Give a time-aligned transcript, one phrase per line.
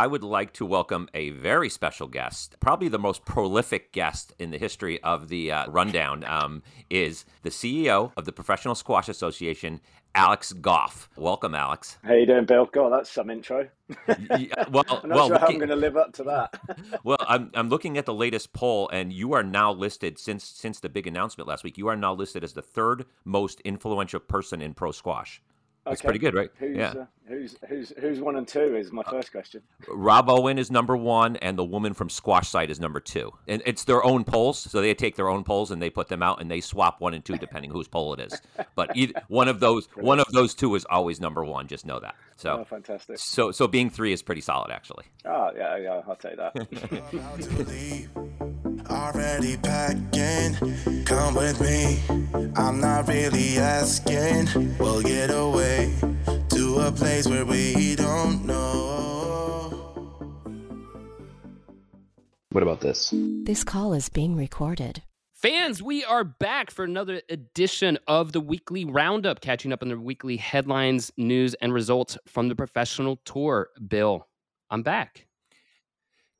[0.00, 4.50] I would like to welcome a very special guest, probably the most prolific guest in
[4.50, 9.78] the history of the uh, rundown, um, is the CEO of the Professional Squash Association,
[10.14, 11.10] Alex Gough.
[11.16, 11.98] Welcome, Alex.
[12.02, 12.64] How you doing, Bill?
[12.72, 13.68] God, that's some intro.
[14.38, 16.58] Yeah, well, I'm not well, sure how I'm going to live up to that.
[17.04, 20.80] well, I'm I'm looking at the latest poll, and you are now listed since since
[20.80, 21.76] the big announcement last week.
[21.76, 25.42] You are now listed as the third most influential person in pro squash.
[25.90, 26.06] That's Okay.
[26.06, 26.50] pretty good, right?
[26.58, 26.90] Who's, yeah.
[26.92, 29.62] uh, who's who's who's one and two is my first question.
[29.88, 33.32] Rob Owen is number one, and the woman from Squash Site is number two.
[33.48, 36.22] And it's their own polls, so they take their own polls and they put them
[36.22, 38.40] out, and they swap one and two depending whose poll it is.
[38.76, 41.66] But either, one of those one of those two is always number one.
[41.66, 42.14] Just know that.
[42.16, 43.18] Oh, So fantastic.
[43.18, 45.04] so so being three is pretty solid, actually.
[45.24, 46.54] Oh, yeah, yeah, I'll take that.
[48.90, 49.20] about to leave.
[49.20, 52.00] Already packing, come with me.
[52.56, 54.76] I'm not really asking.
[54.78, 55.94] We'll get away
[56.50, 59.26] to a place where we don't know.
[62.52, 63.14] What about this?
[63.14, 65.02] This call is being recorded.
[65.34, 69.98] Fans, we are back for another edition of the weekly roundup, catching up on the
[69.98, 73.70] weekly headlines, news, and results from the professional tour.
[73.88, 74.26] Bill,
[74.68, 75.29] I'm back.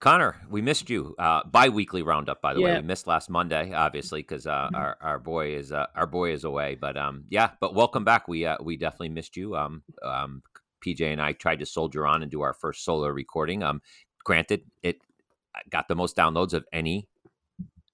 [0.00, 1.14] Connor, we missed you.
[1.18, 2.74] Uh, bi-weekly roundup, by the way.
[2.76, 6.44] We missed last Monday, obviously, because uh, our our boy is uh, our boy is
[6.44, 6.74] away.
[6.74, 8.26] But um, yeah, but welcome back.
[8.26, 9.54] We uh, we definitely missed you.
[9.54, 10.42] Um, um,
[10.84, 13.62] PJ and I tried to soldier on and do our first solo recording.
[13.62, 13.82] Um,
[14.24, 15.02] granted, it
[15.68, 17.06] got the most downloads of any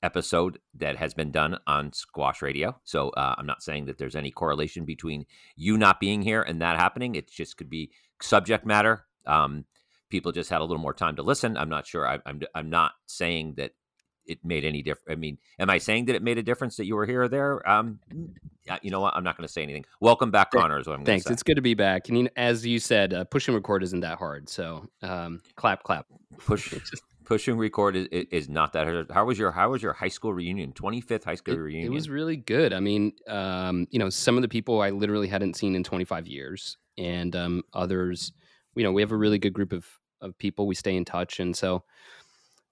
[0.03, 2.79] episode that has been done on Squash Radio.
[2.85, 6.63] So uh, I'm not saying that there's any correlation between you not being here and
[6.63, 7.17] that happening.
[7.17, 7.91] It just could be
[8.23, 9.07] subject matter.
[9.27, 9.65] Um,
[10.11, 11.57] people just had a little more time to listen.
[11.57, 12.07] I'm not sure.
[12.09, 13.73] I, I'm I'm not saying that
[14.27, 15.07] it made any difference.
[15.11, 17.29] I mean, am I saying that it made a difference that you were here or
[17.29, 17.69] there?
[17.69, 18.01] Um,
[18.83, 19.15] you know what?
[19.15, 19.85] I'm not going to say anything.
[20.01, 20.79] Welcome back, Connor.
[20.79, 21.27] Is what I'm going Thanks.
[21.27, 21.33] say.
[21.33, 22.09] It's good to be back.
[22.09, 24.49] And as you said, uh, pushing record isn't that hard.
[24.49, 26.07] So um, clap, clap.
[26.39, 26.75] Push
[27.25, 29.11] pushing record is, is not that hard.
[29.11, 30.73] How was your How was your high school reunion?
[30.73, 31.93] 25th high school It, reunion.
[31.93, 32.73] it was really good.
[32.73, 36.27] I mean, um, you know, some of the people I literally hadn't seen in 25
[36.27, 38.33] years, and um, others,
[38.77, 39.87] you know, we have a really good group of
[40.21, 40.67] of people.
[40.67, 41.83] We stay in touch, and so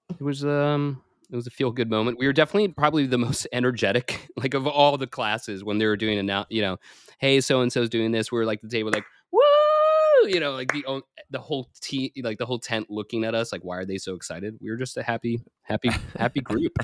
[0.09, 2.19] it was um it was a feel good moment.
[2.19, 5.97] We were definitely probably the most energetic, like of all the classes when they were
[5.97, 6.45] doing it now.
[6.49, 6.77] You know,
[7.17, 8.31] hey, so and so's doing this.
[8.31, 11.01] We were like the table, like woo, you know, like the
[11.31, 14.15] the whole team, like the whole tent looking at us, like why are they so
[14.15, 14.57] excited?
[14.61, 16.77] We were just a happy, happy, happy group.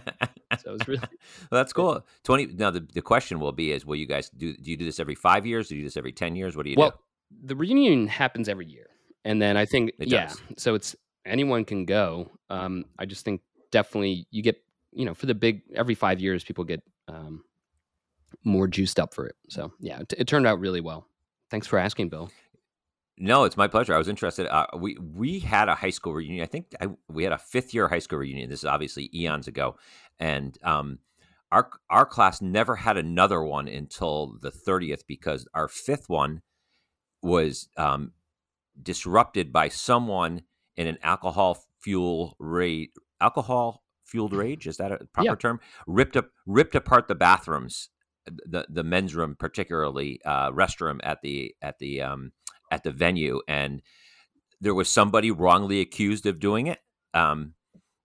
[0.60, 1.02] So it was really
[1.52, 2.06] well, that's cool.
[2.24, 2.48] Twenty.
[2.48, 4.56] Now the, the question will be: Is will you guys do?
[4.58, 5.70] Do you do this every five years?
[5.70, 6.58] Do you do this every ten years?
[6.58, 6.98] What do you well, do?
[7.44, 8.88] the reunion happens every year,
[9.26, 10.42] and then I think It yeah, does.
[10.58, 10.96] so it's
[11.26, 12.32] anyone can go.
[12.50, 14.62] Um, I just think definitely you get
[14.92, 17.44] you know for the big every five years people get um,
[18.44, 19.36] more juiced up for it.
[19.50, 21.08] So yeah, it, it turned out really well.
[21.50, 22.32] Thanks for asking, Bill.
[23.18, 23.94] No, it's my pleasure.
[23.94, 24.48] I was interested.
[24.48, 26.44] Uh, we we had a high school reunion.
[26.44, 28.50] I think I, we had a fifth year high school reunion.
[28.50, 29.76] This is obviously eons ago,
[30.20, 31.00] and um,
[31.52, 36.42] our our class never had another one until the thirtieth because our fifth one
[37.22, 38.14] was um,
[38.82, 40.44] disrupted by someone
[40.76, 44.68] in an alcohol fuel rate alcohol fueled rage?
[44.68, 45.36] Is that a proper Yeah.
[45.36, 45.60] term?
[45.88, 47.90] Ripped up ripped apart the bathrooms
[48.26, 52.32] the the men's room particularly uh restroom at the at the um
[52.70, 53.82] at the venue and
[54.60, 56.80] there was somebody wrongly accused of doing it
[57.16, 57.56] um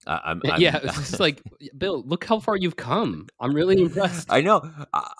[0.06, 1.42] I'm, I'm, yeah, it's just like
[1.76, 2.02] Bill.
[2.06, 3.28] Look how far you've come.
[3.40, 4.30] I'm really impressed.
[4.30, 4.70] I know.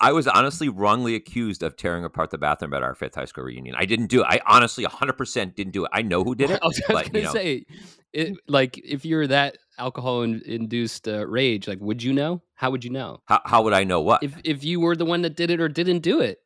[0.01, 3.45] I, was honestly wrongly accused of tearing apart the bathroom at our fifth high school
[3.45, 3.75] reunion.
[3.79, 4.27] I didn't do it.
[4.29, 5.91] I honestly 100% didn't do it.
[5.93, 6.61] I know who did it.
[6.63, 7.67] I was but, gonna you know, say,
[8.13, 12.43] it, like if you're that alcohol in, induced uh, rage, like would you know?
[12.55, 14.23] How would you know how, how would I know what?
[14.23, 16.39] if if you were the one that did it or didn't do it?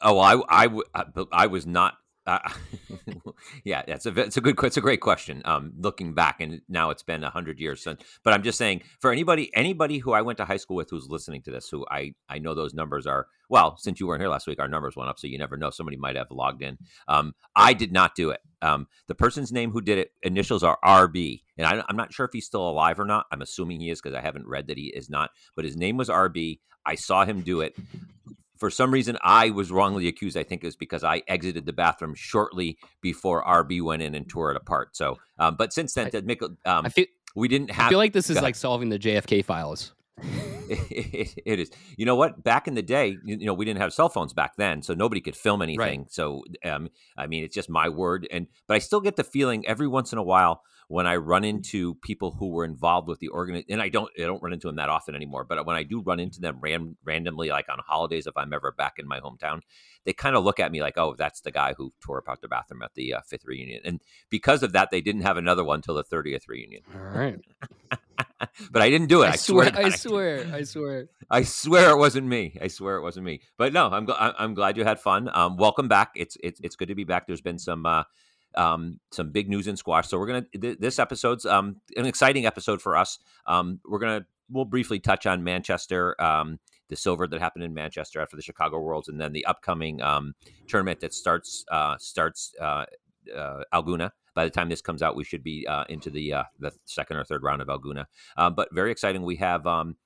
[0.00, 1.94] Oh, I, I, w- I- but I was not.
[2.26, 2.40] Uh,
[3.64, 5.42] yeah, that's a it's a good it's a great question.
[5.44, 8.02] Um, looking back, and now it's been hundred years since.
[8.24, 11.08] But I'm just saying, for anybody anybody who I went to high school with who's
[11.08, 13.76] listening to this, who I I know those numbers are well.
[13.76, 15.70] Since you weren't here last week, our numbers went up, so you never know.
[15.70, 16.78] Somebody might have logged in.
[17.06, 18.40] Um, I did not do it.
[18.60, 22.26] Um, the person's name who did it initials are RB, and I, I'm not sure
[22.26, 23.26] if he's still alive or not.
[23.30, 25.30] I'm assuming he is because I haven't read that he is not.
[25.54, 26.58] But his name was RB.
[26.84, 27.76] I saw him do it
[28.58, 30.36] for some reason I was wrongly accused.
[30.36, 34.28] I think it was because I exited the bathroom shortly before RB went in and
[34.28, 34.96] tore it apart.
[34.96, 37.86] So, um, but since then, I- make, um, I feel we didn't have.
[37.86, 39.92] I feel like this is like solving the JFK files.
[40.22, 41.70] It, it, it is.
[41.96, 42.42] You know what?
[42.42, 44.94] Back in the day, you, you know, we didn't have cell phones back then, so
[44.94, 46.06] nobody could film anything.
[46.08, 48.26] So, um, I mean, it's just my word.
[48.30, 51.44] And but I still get the feeling every once in a while when I run
[51.44, 54.68] into people who were involved with the organ, and I don't, I don't run into
[54.68, 55.44] them that often anymore.
[55.44, 58.72] But when I do run into them ran, randomly, like on holidays, if I'm ever
[58.72, 59.62] back in my hometown,
[60.04, 62.48] they kind of look at me like, "Oh, that's the guy who tore apart the
[62.48, 64.00] bathroom at the uh, fifth reunion." And
[64.30, 66.82] because of that, they didn't have another one till the thirtieth reunion.
[66.94, 67.38] All right.
[68.70, 69.26] but I didn't do it.
[69.26, 69.70] I, I swear.
[69.70, 70.46] God I swear.
[70.52, 71.08] I swear.
[71.30, 72.56] I swear it wasn't me.
[72.60, 73.40] I swear it wasn't me.
[73.58, 75.28] But no, I'm gl- I'm glad you had fun.
[75.32, 76.12] Um, welcome back.
[76.14, 77.26] It's it's it's good to be back.
[77.26, 78.04] There's been some uh,
[78.56, 80.08] um, some big news in squash.
[80.08, 83.18] So we're gonna th- this episode's um an exciting episode for us.
[83.46, 86.20] Um, we're gonna we'll briefly touch on Manchester.
[86.22, 86.58] Um,
[86.88, 90.34] the silver that happened in Manchester after the Chicago Worlds, and then the upcoming um,
[90.68, 92.84] tournament that starts uh, starts uh,
[93.36, 94.10] uh, El Gouna.
[94.34, 97.16] By the time this comes out, we should be uh, into the uh, the second
[97.16, 98.04] or third round of El Gouna.
[98.36, 99.22] Um, but very exciting.
[99.22, 99.96] We have um,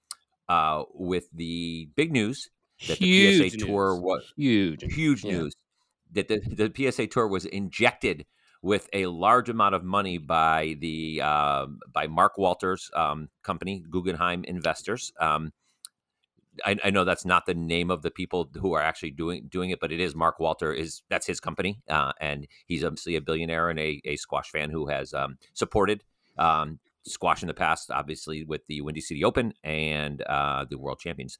[0.49, 2.49] uh, with the big news
[2.89, 4.83] that Huge the PSA Tour was huge.
[4.95, 5.33] huge Yeah.
[5.33, 5.55] news
[6.13, 8.25] that the, the PSA Tour was injected
[8.63, 14.45] with a large amount of money by the uh, by Mark Walter's um, company, Guggenheim
[14.45, 15.13] Investors.
[15.21, 15.53] Um,
[16.65, 19.71] I, I know that's not the name of the people who are actually doing doing
[19.71, 23.21] it, but it is Mark Walter is that's his company, uh, and he's obviously a
[23.21, 26.05] billionaire and a, a squash fan who has um, supported
[26.39, 30.99] um, squash in the past, obviously with the Windy City Open and uh, the World
[30.99, 31.39] Champions,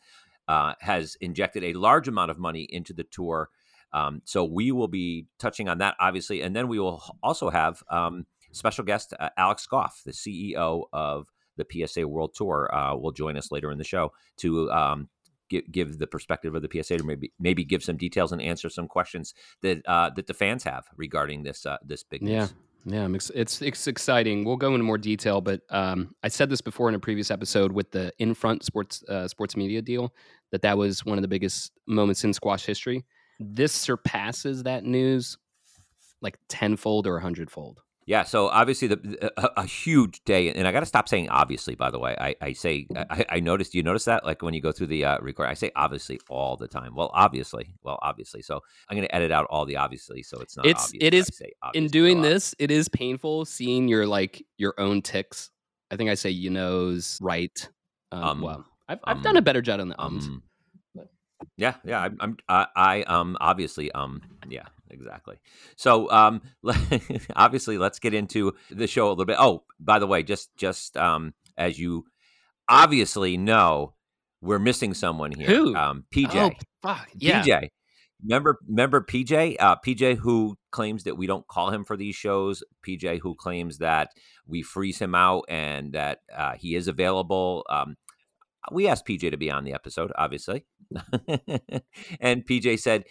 [0.49, 3.51] uh, has injected a large amount of money into the tour.
[3.93, 7.83] Um, so we will be touching on that, obviously, and then we will also have
[7.91, 13.13] um, special guest uh, Alex Gough, the CEO of the PSA World Tour, uh, will
[13.13, 15.09] join us later in the show to um,
[15.49, 18.71] give, give the perspective of the PSA to maybe maybe give some details and answer
[18.71, 22.33] some questions that uh, that the fans have regarding this uh, this big news.
[22.33, 22.47] Yeah.
[22.87, 24.43] Yeah, it's it's exciting.
[24.43, 27.73] We'll go into more detail, but um, I said this before in a previous episode
[27.73, 30.15] with the Infront Sports uh, Sports Media deal
[30.51, 33.05] that that was one of the biggest moments in squash history.
[33.43, 35.37] This surpasses that news
[36.21, 37.81] like tenfold or a hundredfold.
[38.07, 41.75] Yeah, so obviously the a, a huge day, and I got to stop saying obviously.
[41.77, 43.75] By the way, I, I say I, I noticed.
[43.75, 46.57] You notice that, like when you go through the uh, record, I say obviously all
[46.57, 46.95] the time.
[46.95, 48.43] Well, obviously, well, obviously.
[48.43, 50.67] So I'm going to edit out all the obviously, so it's not.
[50.67, 51.43] It's- obvious it is-
[51.75, 55.51] In doing this, it is painful seeing your like your own ticks.
[55.91, 57.69] I think I say you knows right.
[58.13, 60.27] Um, Um, well, I've, I've done um, a better job on the ums.
[60.27, 60.43] Um,
[61.57, 65.37] yeah, yeah, I'm, I'm I, I um obviously um yeah exactly.
[65.77, 66.43] So um
[67.37, 69.37] obviously let's get into the show a little bit.
[69.39, 72.05] Oh, by the way, just just um as you
[72.69, 73.95] obviously know,
[74.41, 75.49] we're missing someone here.
[75.49, 75.77] Who?
[75.77, 76.35] Um, PJ.
[76.35, 76.51] Oh,
[76.83, 77.09] fuck.
[77.15, 77.43] Yeah.
[77.43, 77.69] PJ.
[78.23, 79.57] Remember, remember PJ?
[79.59, 82.63] Uh, PJ, who claims that we don't call him for these shows.
[82.87, 84.11] PJ, who claims that
[84.47, 87.65] we freeze him out and that uh, he is available.
[87.71, 87.97] Um,
[88.73, 90.65] we asked PJ to be on the episode, obviously,
[92.21, 93.05] and PJ said,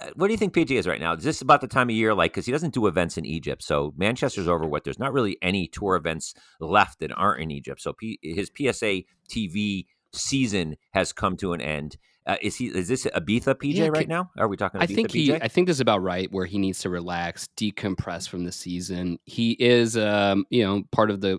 [0.00, 1.14] uh, "What do you think PJ is right now?
[1.14, 3.62] Is this about the time of year, like, because he doesn't do events in Egypt?
[3.62, 4.66] So Manchester's over.
[4.66, 4.84] What?
[4.84, 7.80] There's not really any tour events left that aren't in Egypt.
[7.80, 12.68] So P- his PSA TV season has come to an end." Uh, is he?
[12.68, 14.30] Is this Ibiza PJ Yeah, right now?
[14.38, 14.80] Are we talking?
[14.80, 15.28] I Ibiza think he.
[15.28, 15.38] PJ?
[15.42, 19.18] I think this is about right where he needs to relax, decompress from the season.
[19.26, 21.38] He is, um, you know, part of the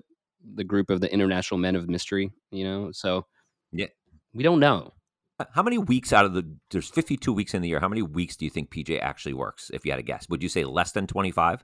[0.54, 2.32] the group of the international men of mystery.
[2.52, 3.26] You know, so
[3.72, 3.88] Yeah.
[4.34, 4.94] we don't know.
[5.40, 7.80] Uh, how many weeks out of the there's 52 weeks in the year?
[7.82, 9.70] How many weeks do you think PJ actually works?
[9.74, 11.64] If you had to guess, would you say less than 25?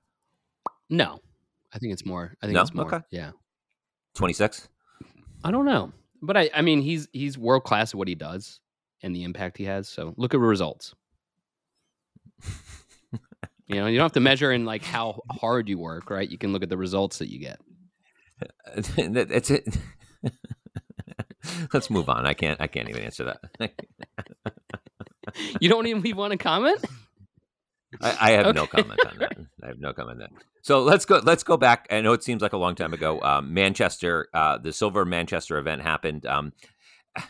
[0.90, 1.20] No,
[1.74, 2.36] I think it's more.
[2.42, 2.62] I think No?
[2.64, 2.86] it's more.
[2.94, 3.00] Okay.
[3.12, 3.32] Yeah,
[4.16, 4.68] 26?
[5.44, 6.50] I don't know, but I.
[6.54, 8.60] I mean, he's he's world class at what he does
[9.04, 9.88] and the impact he has.
[9.88, 10.94] So look at results.
[13.68, 16.30] you know, you don't have to measure in like how hard you work, right?
[16.30, 17.60] You can look at the results that you get.
[18.98, 19.78] That's it.
[21.74, 22.26] Let's move on.
[22.26, 22.62] I can't.
[22.62, 23.72] I can't even answer that.
[25.60, 26.84] You don't even want to comment.
[28.02, 29.34] I, I have no comment on that.
[29.64, 30.32] I have no comment on that.
[30.62, 31.22] So let's go.
[31.24, 31.88] Let's go back.
[31.92, 33.22] I know it seems like a long time ago.
[33.22, 36.26] Um, Manchester, uh, the Silver Manchester event happened.
[36.26, 36.54] Um,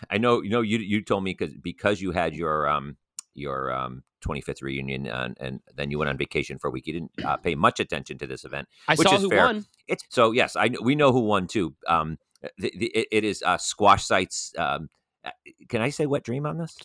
[0.09, 0.41] I know.
[0.41, 0.61] You know.
[0.61, 2.97] You you told me because because you had your um
[3.33, 6.87] your um 25th reunion and, and then you went on vacation for a week.
[6.87, 8.67] You didn't uh, pay much attention to this event.
[8.87, 9.45] I Which saw is who fair.
[9.45, 9.65] won.
[9.91, 11.75] It's so yes, I we know who won too.
[11.87, 12.17] Um,
[12.57, 14.53] the, the, it- it is uh, Squash Sites.
[14.57, 14.89] Um,
[15.23, 15.29] uh,
[15.69, 16.75] can I say Wet Dream on this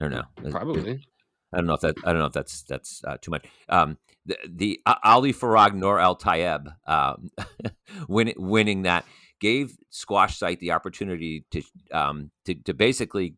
[0.00, 0.22] or no?
[0.50, 1.04] Probably.
[1.52, 1.96] I don't know if that.
[2.04, 3.44] I don't know if that's that's uh, too much.
[3.68, 7.30] Um, the the Ali Farag Nour El Tayeb um,
[8.08, 9.04] win, winning that
[9.40, 11.62] gave Squash Site the opportunity to
[11.92, 13.34] um to, to basically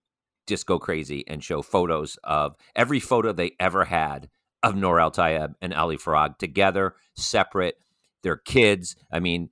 [0.46, 4.28] just go crazy and show photos of every photo they ever had
[4.62, 7.76] of Nour El Tayeb and Ali Farag together, separate.
[8.22, 8.96] Their kids.
[9.12, 9.50] I mean,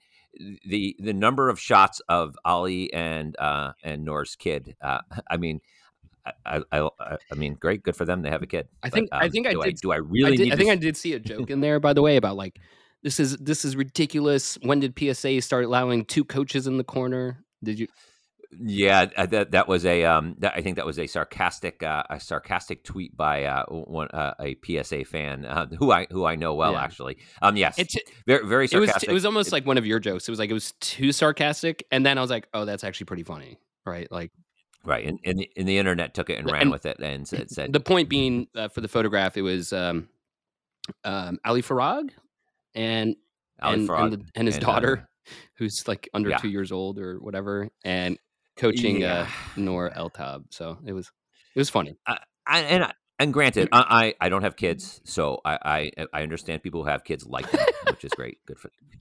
[0.64, 4.76] the the number of shots of Ali and uh, and Nour's kid.
[4.80, 5.60] Uh, I mean,
[6.44, 8.22] I, I, I, I mean, great, good for them.
[8.22, 8.68] They have a kid.
[8.82, 9.76] I think But, I um, think I do did.
[9.76, 11.80] do I I, really did, need I think I did see a joke in there,
[11.80, 12.58] by the way, about like
[13.02, 14.58] this is this is ridiculous.
[14.62, 17.44] When did PSA start allowing two coaches in the corner?
[17.62, 17.88] Did you?
[18.58, 22.04] Yeah, uh, that that was a um, that, I think that was a sarcastic uh,
[22.08, 26.36] a sarcastic tweet by uh, one uh, a PSA fan uh, who I who I
[26.36, 26.82] know well Yeah.
[26.82, 27.18] actually.
[27.42, 27.92] Um, yes, It,
[28.26, 29.10] very very it was sarcastic.
[29.10, 30.28] it was almost like one of your jokes.
[30.28, 33.06] It was like it was too sarcastic, and then I was like, oh, that's actually
[33.06, 34.10] pretty funny, right?
[34.10, 34.30] Like
[34.84, 37.26] right, and, and, the, and the internet took it and ran And- with it and
[37.26, 40.08] said, said the point being uh, for the photograph, it was um,
[41.04, 42.10] um, Ali Farag
[42.74, 43.16] and
[43.60, 45.08] Ali and, Farag and, the, and his daughter,
[45.58, 46.38] who's like under yeah.
[46.38, 48.18] two years old or whatever, and
[48.56, 49.28] coaching uh, Yeah.
[49.56, 50.44] Nour El Tayeb.
[50.50, 51.10] So it was
[51.54, 51.96] it was funny.
[52.06, 56.22] I, and I- and granted, I, I I don't have kids, so I, I I
[56.22, 58.44] understand people who have kids like that, which is great.
[58.44, 58.70] Good for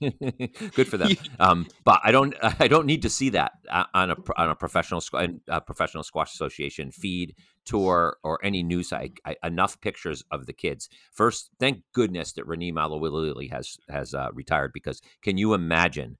[0.74, 1.10] good for them.
[1.38, 4.54] Um, but I don't I don't need to see that uh, on a on a
[4.54, 7.34] professional squ- uh, professional squash association feed
[7.66, 9.18] tour or any news site.
[9.26, 10.88] I, enough pictures of the kids.
[11.12, 16.16] First, thank goodness that Raneem El Welily has has uh, retired because can you imagine?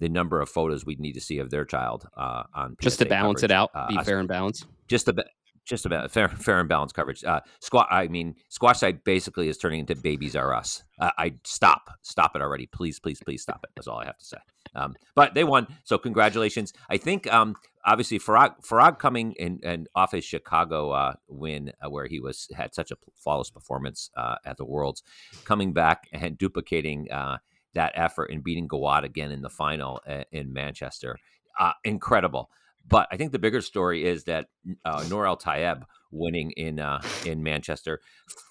[0.00, 3.04] The number of photos we'd need to see of their child uh, on Just to
[3.04, 4.66] PSA balance it out, Uh, be fair and balanced.
[4.86, 5.26] just about
[5.64, 7.22] just about fair fair and balanced coverage.
[7.24, 7.88] Uh, squat.
[7.90, 10.82] I mean, squash side basically is turning into Babies R Us.
[10.98, 12.64] Uh, I stop, stop it already.
[12.66, 13.70] Please, please, please stop it.
[13.76, 14.38] That's all I have to say.
[14.74, 16.72] Um, but they won, so congratulations.
[16.88, 21.90] I think um, obviously Farag Farag coming in and off his Chicago uh, win, uh,
[21.90, 25.02] where he was had such a flawless performance uh, at the Worlds,
[25.44, 27.38] coming back and duplicating uh,
[27.74, 31.16] that effort in beating Gawad again in the final uh, in Manchester.
[31.58, 32.50] Uh, incredible.
[32.86, 34.46] But I think the bigger story is that
[34.84, 38.00] uh, Nour El Tayeb winning in uh, in Manchester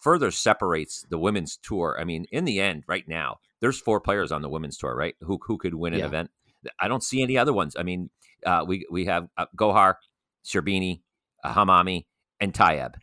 [0.03, 1.97] further separates the women's tour.
[2.00, 5.15] I mean, in the end, right now, there's four players on the women's tour, right?
[5.21, 6.05] Who who could win an Yeah.
[6.05, 6.29] event?
[6.79, 7.75] I don't see any other ones.
[7.79, 8.09] I mean,
[8.45, 9.95] uh, we we have uh, Gohar,
[10.45, 11.01] Sherbini,
[11.43, 12.05] Hammamy,
[12.39, 12.93] and Tayeb.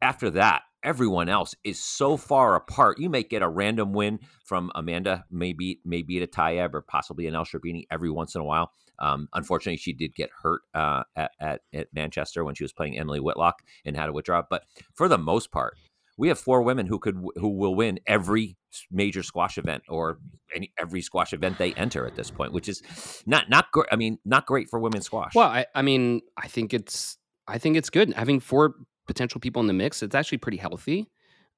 [0.00, 2.98] After that, everyone else is so far apart.
[2.98, 7.26] You may get a random win from Amanda, maybe maybe at a Tayeb or possibly
[7.26, 8.72] an El Sherbini every once in a while.
[8.98, 12.98] Um, unfortunately, she did get hurt uh, at, at at Manchester when she was playing
[12.98, 14.42] Emily Whitlock and had to withdraw.
[14.48, 15.76] But for the most part,
[16.18, 18.56] we have four women who could who will win every
[18.90, 20.18] major squash event or
[20.54, 22.82] any every squash event they enter at this point, which is
[23.26, 23.88] not not great.
[23.90, 25.34] I mean, not great for women's squash.
[25.34, 27.16] Well, I, I mean, I think it's
[27.48, 28.74] I think it's good having four
[29.10, 30.02] potential people in the mix.
[30.02, 31.10] It's actually pretty healthy.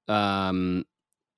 [0.08, 0.84] Um,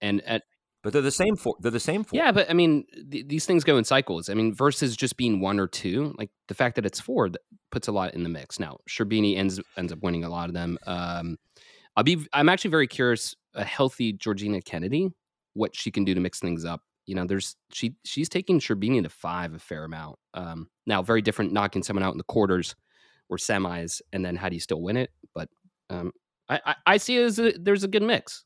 [0.01, 0.43] and at
[0.85, 1.57] but they're the same four.
[1.61, 2.19] They're the same four.
[2.19, 4.29] yeah, but I mean, th- these things go in cycles.
[4.29, 7.41] I mean, versus just being one or two, like the fact that it's four that
[7.73, 8.61] puts a lot in the mix.
[8.61, 10.79] Now, Sherbini ends ends up winning a lot of them.
[10.87, 11.39] Um,
[11.97, 13.35] I'll be I'm actually very curious.
[13.55, 15.09] A healthy Georgina Kennedy,
[15.55, 16.83] what she can do to mix things up.
[17.07, 20.19] You know, there's she she's taking Sherbini to five a fair amount.
[20.35, 22.77] Um, now, very different knocking someone out in the quarters
[23.31, 25.11] or semis, and then how do you still win it?
[25.35, 25.49] But
[25.91, 26.13] um,
[26.49, 28.45] I, I I see it as a, there's a good mix.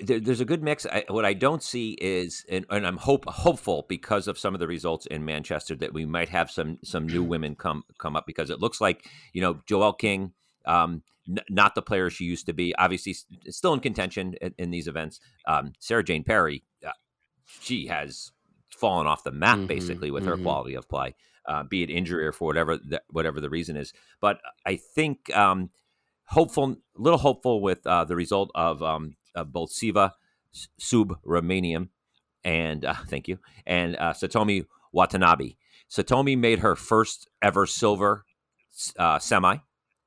[0.00, 0.84] There, there's a good mix.
[0.86, 4.60] I, what I don't see is, and, and I'm hope hopeful because of some of
[4.60, 8.26] the results in Manchester that we might have some some new women come come up
[8.26, 10.32] because it looks like you know Joelle King,
[10.66, 12.74] um, n- not the player she used to be.
[12.76, 13.14] Obviously,
[13.48, 15.20] still in contention in, in these events.
[15.46, 16.90] Um, Sarah Jane Perry, uh,
[17.46, 18.32] she has
[18.80, 20.42] fallen off the map Mhm, basically with her mhm.
[20.42, 21.14] quality of play,
[21.46, 23.92] uh, be it injury or for whatever the, whatever the reason is.
[24.20, 25.70] But I think um,
[26.24, 30.14] hopeful, little hopeful with uh, the result of, um, of both Siva
[30.80, 31.88] Subramaniam
[32.44, 35.56] and uh, thank you and uh, Satomi Watanabe.
[35.90, 38.24] Satomi made her first ever silver
[38.98, 39.56] uh, semi.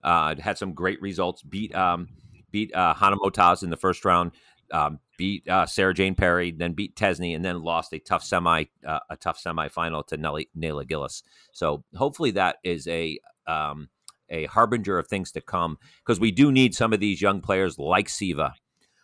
[0.03, 1.42] Uh, had some great results.
[1.44, 2.10] Beat um,
[2.51, 4.32] beat uh, Hana Moataz in the first round.
[4.72, 8.65] Um, beat uh, Sarah Jane Perry, then beat Tesni, and then lost a tough semi
[8.86, 11.24] uh, a tough semifinal to Nelly, Nele Gilis.
[11.51, 13.89] So hopefully that is a um,
[14.29, 17.77] a harbinger of things to come because we do need some of these young players
[17.77, 18.55] like Siva,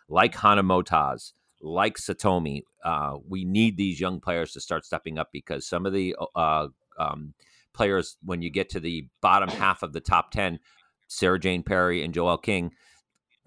[0.08, 2.62] like Hana Moataz, like Satomi.
[2.84, 6.68] Uh, we need these young players to start stepping up because some of the uh,
[6.98, 7.34] um,
[7.72, 10.58] players, when you get to the bottom half of the top 10,
[11.08, 12.72] Sarah Jane Perry and Joelle King,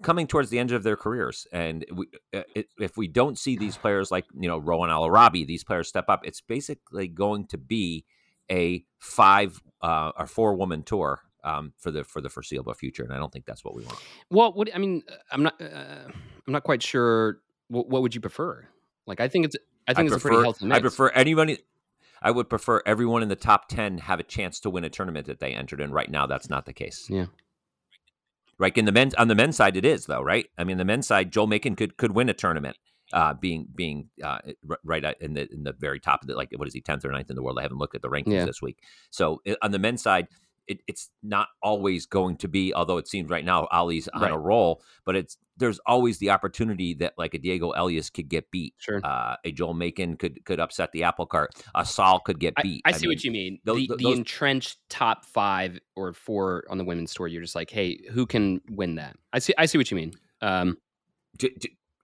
[0.02, 1.46] coming towards the end of their careers.
[1.52, 2.42] And we, uh,
[2.78, 6.20] if we don't see these players like, you know, Rowan Elaraby, these players step up,
[6.24, 8.04] it's basically going to be
[8.50, 13.12] a five uh, or four woman tour um, for the for the foreseeable future, and
[13.12, 13.98] I don't think that's what we want.
[14.30, 16.08] Well, what I mean, uh, I'm not uh,
[16.46, 17.38] I'm not quite sure.
[17.68, 18.66] What, what would you prefer?
[19.06, 20.78] Like, I think it's I think it's a pretty healthy mix.
[20.78, 21.58] I prefer anybody.
[22.22, 25.26] I would prefer everyone in the top ten have a chance to win a tournament
[25.26, 25.92] that they entered in.
[25.92, 27.06] Right now, that's not the case.
[27.10, 27.26] Yeah.
[28.58, 30.22] Right in the men's on the men's side, it is though.
[30.22, 30.46] Right.
[30.58, 32.76] I mean, the men's side, Joel Makin could could win a tournament
[33.12, 34.38] uh, being being uh,
[34.84, 37.08] right in the in the very top of the like what is he tenth or
[37.10, 37.58] 9th in the world?
[37.58, 38.44] I haven't looked at the rankings Yeah.
[38.44, 38.78] this week.
[39.10, 40.28] So on the men's side,
[40.66, 42.72] it, it's not always going to be.
[42.74, 44.32] Although it seems right now Ali's on Right.
[44.32, 48.50] a roll, but it's there's always the opportunity that like a Diego Elias could get
[48.50, 48.74] beat.
[48.78, 49.00] Sure.
[49.04, 51.50] Uh, a Joel Makin could could upset the apple cart.
[51.74, 52.82] A Saul could get I, beat.
[52.84, 53.58] I see what you mean.
[53.64, 57.54] tho- the, tho- the entrenched top five or four on the women's tour, you're just
[57.54, 59.16] like, hey, who can win that?
[59.32, 59.54] I see.
[59.56, 60.12] I see what you mean.
[60.40, 60.76] Um,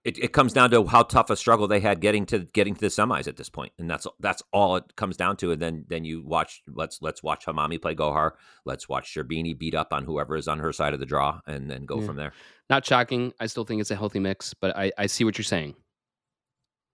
[0.03, 2.81] it, it comes down to how tough a struggle they had getting to getting to
[2.81, 5.51] the semis at this point, and that's that's all it comes down to.
[5.51, 8.31] And then then you watch let's let's watch Hammamy play Gohar.
[8.65, 11.69] Let's watch Sherbini beat up on whoever is on her side of the draw, and
[11.69, 12.05] then go Yeah.
[12.07, 12.33] from there.
[12.69, 13.33] not shocking.
[13.39, 15.75] I still think it's a healthy mix, but I, I see what you're saying.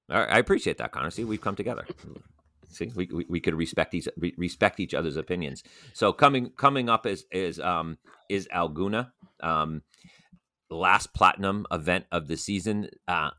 [0.10, 1.12] All right, I appreciate that, Connor.
[1.12, 1.86] See, we've come together.
[2.70, 5.64] See, we, we, we could respect each re- respect each other's opinions.
[5.94, 7.98] So coming coming up is is um
[8.30, 9.12] is El Gouna,
[9.42, 9.82] um,
[10.70, 12.90] last platinum event of the season.
[13.08, 13.32] Uh,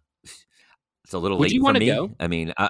[1.05, 1.87] it's a little Would late you for me.
[1.87, 2.15] go?
[2.21, 2.69] I mean, uh,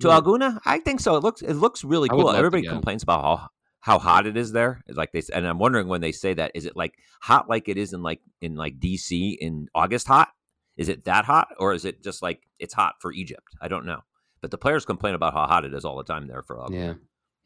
[0.00, 0.14] to Yeah.
[0.14, 1.16] El Gouna, I think so.
[1.16, 2.30] It looks it looks really I cool.
[2.30, 3.48] Everybody complains about how
[3.80, 4.82] how hot it is there.
[4.86, 7.68] It's Like they and I'm wondering when they say that, is it like hot like
[7.68, 10.28] it is in like in like DC in August hot?
[10.76, 13.54] Is it that hot, or is it just like it's hot for Egypt?
[13.60, 14.00] I don't know.
[14.40, 16.68] But the players complain about how hot it is all the time there for El
[16.68, 16.74] Gouna.
[16.74, 16.94] Yeah.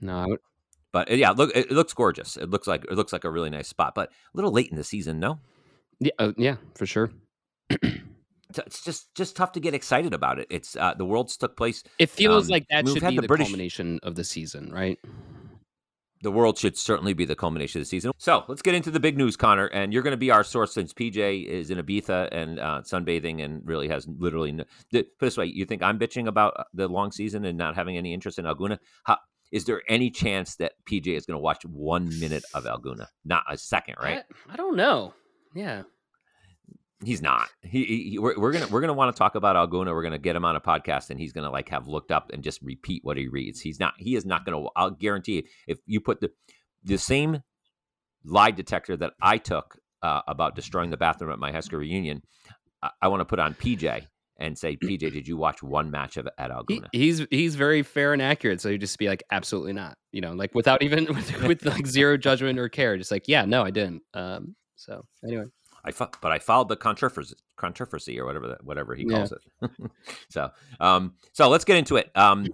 [0.00, 0.40] No, would,
[0.92, 2.36] But uh, yeah, look, it, it looks gorgeous.
[2.36, 4.76] It looks like it looks like a really nice spot, but a little late in
[4.76, 5.40] the season, no.
[6.00, 7.10] Yeah, uh, yeah, for sure.
[8.56, 10.46] It's just just tough to get excited about it.
[10.48, 11.82] It's uh, the Worlds took place.
[11.98, 14.98] It feels Um, like that should be the the, British- culmination of the season, right?
[16.22, 18.12] The World should certainly be the culmination of the season.
[18.16, 19.66] So let's get into the big news, Connor.
[19.66, 23.44] And you're going to be our source since PJ is in Ibiza and uh, sunbathing
[23.44, 24.52] and really has literally.
[24.52, 27.74] No, put this way, you think I'm bitching about uh, the long season and not
[27.74, 28.78] having any interest in El Gouna?
[29.02, 29.18] How,
[29.52, 33.08] is there any chance that PJ is going to watch one minute of El Gouna?
[33.26, 34.22] Not a second, right?
[34.48, 35.12] I, I don't know.
[35.54, 35.82] Yeah.
[37.04, 37.48] He's not.
[37.62, 39.92] He, he- he- we're, we're gonna we're gonna want to talk about El Gouna.
[39.92, 42.42] We're gonna get him on a podcast, and he's gonna like have looked up and
[42.42, 43.60] just repeat what he reads.
[43.60, 43.92] He's not.
[43.98, 44.64] He is not gonna.
[44.74, 46.30] I'll guarantee you, if you put the
[46.84, 47.42] the same
[48.24, 52.22] lie detector that I took uh, about destroying the bathroom at my high school reunion,
[52.82, 54.06] I, I want to put on PJ
[54.38, 56.88] and say, PJ, did you watch one match of at He, El Gouna?
[56.92, 59.98] he's he's very fair and accurate, so you just be like, absolutely not.
[60.12, 63.44] You know, like without even with, with like zero judgment or care, just like, yeah,
[63.44, 64.02] no, I didn't.
[64.14, 64.54] Um.
[64.84, 65.44] So anyway,
[65.84, 69.16] I fo- but I followed the controversy, controversy or whatever that, whatever he Yeah.
[69.16, 69.70] calls it.
[70.28, 70.50] so,
[70.80, 72.10] um, so let's get into it.
[72.14, 72.48] Um,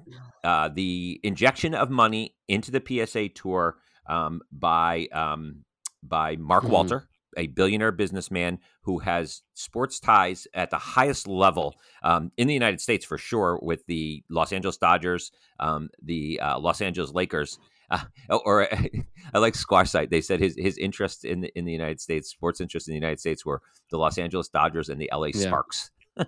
[0.45, 3.77] uh, the injection of money into the PSA Tour
[4.07, 5.65] um, by um,
[6.03, 6.71] by Mark Mhm.
[6.71, 12.55] Walter, a billionaire businessman who has sports ties at the highest level um, in the
[12.55, 17.59] United States for sure, with the Los Angeles Dodgers, um, the uh, Los Angeles Lakers.
[17.91, 18.01] Uh,
[18.45, 18.69] or
[19.35, 20.11] I like squash site.
[20.11, 22.99] They said his his interest in the in the United States, sports interest in the
[22.99, 25.49] United States, were the Los Angeles Dodgers and the LA Yeah.
[25.49, 25.91] Sparks.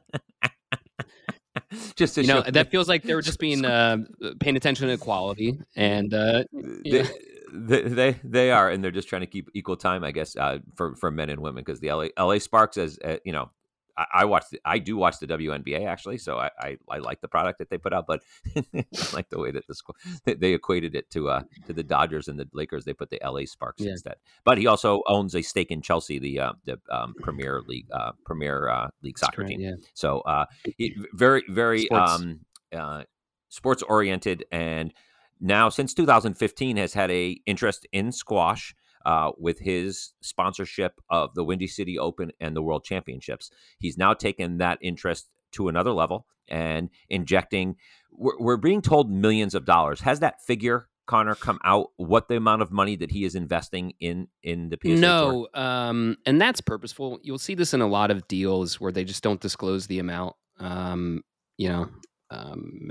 [1.96, 3.98] just to you know that feels like they were just being uh,
[4.40, 7.08] paying attention to quality, and uh, they,
[7.52, 10.58] they, they they are, and they're just trying to keep equal time, I guess, uh,
[10.76, 13.50] for for men and women because the LA LA Sparks, as uh, you know,
[13.96, 17.20] I, I watch, the, I do watch the WNBA actually, so I, I, I like
[17.20, 18.22] the product that they put out, but
[18.56, 22.28] I like the way that the squ- they, equated it to uh to the Dodgers
[22.28, 22.84] and the Lakers.
[22.84, 23.90] They put the LA Sparks Yeah.
[23.92, 27.86] instead, but he also owns a stake in Chelsea, the uh, the um, Premier League
[27.92, 29.60] uh, Premier uh, League soccer team.
[29.60, 29.74] yeah.
[29.94, 30.46] So uh,
[30.78, 32.12] he- very, very Sports.
[32.12, 32.40] um,
[32.74, 33.02] uh,
[33.48, 34.92] sports oriented, and
[35.40, 38.74] now since 2015 has had a interest in squash.
[39.04, 44.14] Uh, with his sponsorship of the Windy City Open and the World Championships, he's now
[44.14, 47.76] taken that interest to another level and injecting.
[48.10, 50.00] We're, we're being told millions of dollars.
[50.00, 51.90] Has that figure, Connor, come out?
[51.96, 55.00] What the amount of money that he is investing in in the PSA?
[55.00, 57.18] No, um, and that's purposeful.
[57.22, 60.36] You'll see this in a lot of deals where they just don't disclose the amount.
[60.58, 61.22] Um,
[61.56, 61.88] you know,
[62.30, 62.90] um,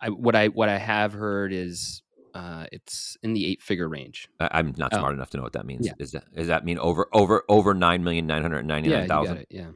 [0.00, 2.02] I, what I what I have heard is
[2.34, 4.28] uh, it's in the eight figure range.
[4.38, 4.98] I'm not Oh.
[4.98, 5.86] smart enough to know what that means.
[5.86, 5.92] Yeah.
[5.98, 9.26] Is that does that mean over over over nine million nine hundred ninety Yeah, got
[9.28, 9.46] it.
[9.50, 9.70] Yeah.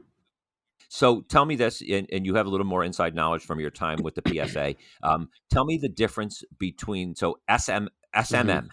[0.89, 3.71] So tell me this, and, and you have a little more inside knowledge from your
[3.71, 4.77] time with the PSA.
[5.03, 8.67] um, tell me the difference between so SM SMM, Mm-hmm.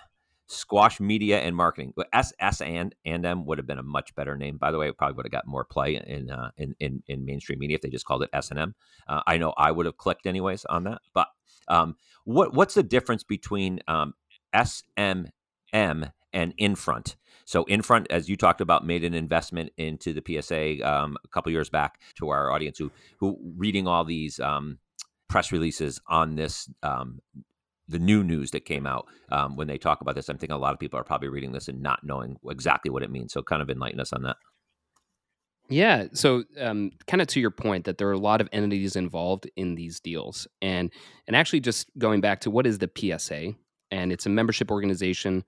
[0.45, 1.93] Squash Media and Marketing.
[2.13, 4.57] S S and and M would have been a much better name.
[4.57, 7.25] By the way, it probably would have got more play in uh, in, in in
[7.25, 8.75] mainstream media if they just called it S and M.
[9.07, 10.99] Uh, I know I would have clicked anyways on that.
[11.13, 11.27] But
[11.71, 14.13] um, what what's the difference between um,
[14.53, 15.31] SMM
[16.33, 17.15] and Infront?
[17.45, 21.51] So Infront, as you talked about, made an investment into the PSA um, a couple
[21.51, 24.77] years back to our audience who who reading all these um,
[25.27, 27.19] press releases on this um,
[27.87, 30.29] the new news that came out um, when they talk about this.
[30.29, 33.03] I'm thinking a lot of people are probably reading this and not knowing exactly what
[33.03, 33.33] it means.
[33.33, 34.37] So kind of enlighten us on that.
[35.71, 36.07] Yeah.
[36.13, 39.49] So, um, kind of to your point, that there are a lot of entities involved
[39.55, 40.91] in these deals, and
[41.27, 43.53] and actually, just going back to what is the PSA,
[43.89, 45.45] and it's a membership organization.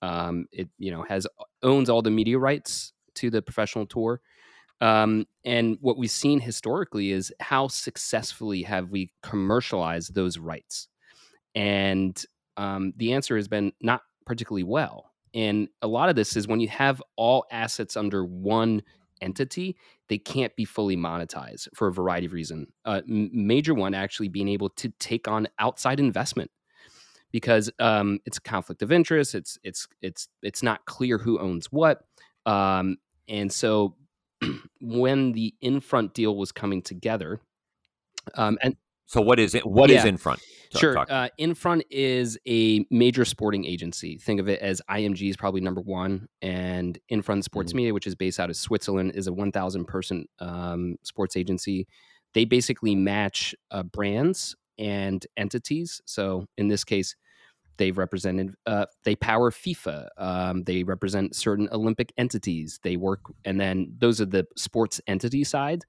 [0.00, 1.26] Um, it you know has
[1.62, 4.22] owns all the media rights to the professional tour,
[4.80, 10.88] um, and what we've seen historically is how successfully have we commercialized those rights,
[11.54, 12.24] and
[12.56, 15.12] um, the answer has been not particularly well.
[15.34, 18.82] And a lot of this is when you have all assets under one
[19.20, 19.76] entity,
[20.08, 22.68] they can't be fully monetized for a variety of reasons.
[22.84, 26.50] Uh, major one actually being able to take on outside investment
[27.32, 29.34] because um, it's a conflict of interest.
[29.34, 32.02] It's it's it's it's not clear who owns what,
[32.46, 32.96] um,
[33.28, 33.96] and so
[34.80, 37.40] when the Infront deal was coming together,
[38.34, 38.76] um, and
[39.06, 39.66] so what is it?
[39.66, 39.98] What yeah.
[39.98, 40.04] is
[40.72, 41.08] Infront?
[41.08, 41.16] Sure.
[41.16, 44.18] Uh, Infront is a major sporting agency.
[44.18, 47.76] Think of it as IMG is probably number one, and Infront Sports mm-hmm.
[47.76, 51.86] Media, which is based out of Switzerland, is a 1,000 person um, sports agency.
[52.34, 56.00] They basically match uh, brands and entities.
[56.04, 57.16] So in this case,
[57.78, 60.08] they've represented uh, they power FIFA.
[60.16, 62.80] Um, they represent certain Olympic entities.
[62.82, 65.84] They work, and then those are the sports entity side,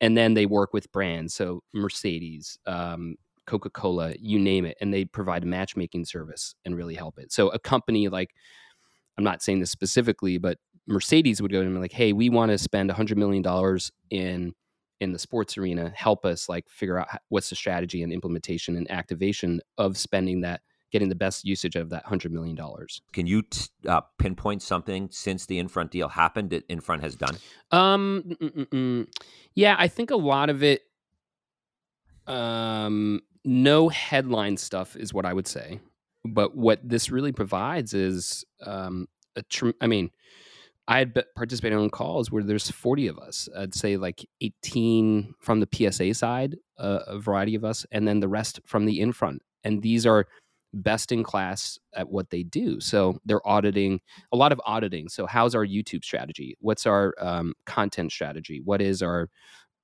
[0.00, 1.34] and then they work with brands.
[1.34, 6.76] So Mercedes, um, Coca Cola, you name it, and they provide a matchmaking service and
[6.76, 7.32] really help it.
[7.32, 8.30] So a company like,
[9.18, 12.50] I'm not saying this specifically, but Mercedes would go to them like, "Hey, we want
[12.50, 14.54] to spend hundred million dollars in
[15.00, 15.92] in the sports arena.
[15.94, 20.60] Help us like figure out what's the strategy and implementation and activation of spending that."
[20.90, 23.00] Getting the best usage of that hundred million dollars.
[23.14, 27.38] Can you t- uh, pinpoint something since the Infront deal happened that Infront has done?
[27.70, 29.06] Um, mm-mm-mm.
[29.54, 30.82] yeah, I think a lot of it
[32.26, 35.80] um no headline stuff is what I would say.
[36.24, 40.10] But what this really provides is um, a tr- I mean,
[40.88, 43.48] I had participated on calls where there's 40 of us.
[43.56, 48.20] I'd say like 18 from the PSA side, uh, a variety of us, and then
[48.20, 49.42] the rest from the Infront.
[49.64, 50.26] And these are
[50.74, 52.80] best in class at what they do.
[52.80, 54.00] So they're auditing
[54.32, 55.08] a lot of auditing.
[55.08, 56.56] So how's our YouTube strategy?
[56.60, 58.60] What's our um, content strategy?
[58.64, 59.28] What is our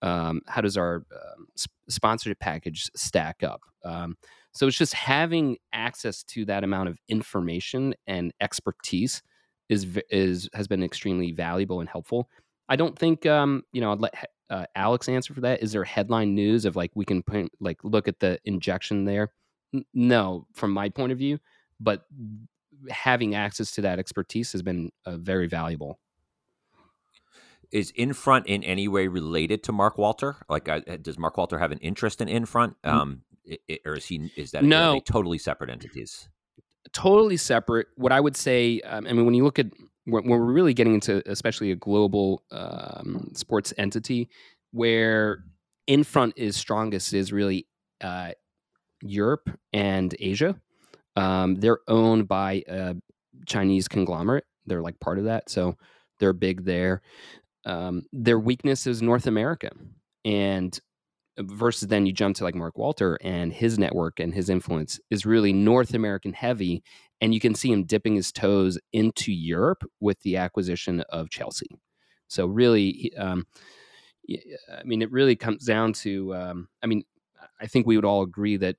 [0.02, 1.46] um, how does our um,
[1.88, 3.60] sponsorship package stack up?
[3.84, 4.16] Um,
[4.52, 9.22] so it's just having access to that amount of information and expertise
[9.68, 12.28] is is has been extremely valuable and helpful.
[12.68, 13.92] I don't think um, you know.
[13.92, 14.14] I'd let
[14.50, 15.62] uh, Alex answer for that.
[15.62, 17.22] Is there headline news of like we can
[17.60, 19.32] like look at the injection there?
[19.74, 21.38] N- no, from my point of view,
[21.80, 22.04] but
[22.90, 25.98] having access to that expertise has been uh, very valuable
[27.70, 30.36] is Infront in any way related to Mark Walter?
[30.48, 34.30] Like, uh, does Mark Walter have an interest in Infront, um, it, or is he
[34.36, 36.28] is that no totally separate entities?
[36.92, 37.88] Totally separate.
[37.96, 39.66] What I would say, um, I mean, when you look at
[40.04, 44.28] when, we're really getting into, especially a global um, sports entity,
[44.72, 45.44] where
[45.86, 47.66] Infront is strongest is really
[48.00, 48.32] uh,
[49.02, 50.58] Europe and Asia.
[51.16, 52.94] Um, they're owned by a
[53.46, 54.44] Chinese conglomerate.
[54.66, 55.76] They're like part of that, so
[56.18, 57.02] they're big there
[57.68, 59.70] um, their weakness is North America.
[60.24, 60.76] And
[61.38, 64.98] uh, versus then you jump to like Mark Walter and his network and his influence
[65.10, 66.82] is really North American heavy.
[67.20, 71.68] And you can see him dipping his toes into Europe with the acquisition of Chelsea.
[72.28, 73.46] So really, um,
[74.28, 77.04] I mean, it really comes down to, um, I mean,
[77.60, 78.76] I think we would all agree that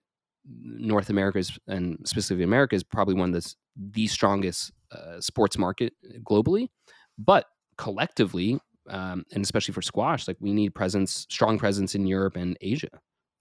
[0.47, 5.58] North America is, and specifically America is probably one of the, the strongest uh, sports
[5.58, 6.69] market globally.
[7.17, 7.45] But
[7.78, 12.58] collectively, um, and especially for squash, like we need presence, strong presence in Europe and
[12.62, 12.89] Asia.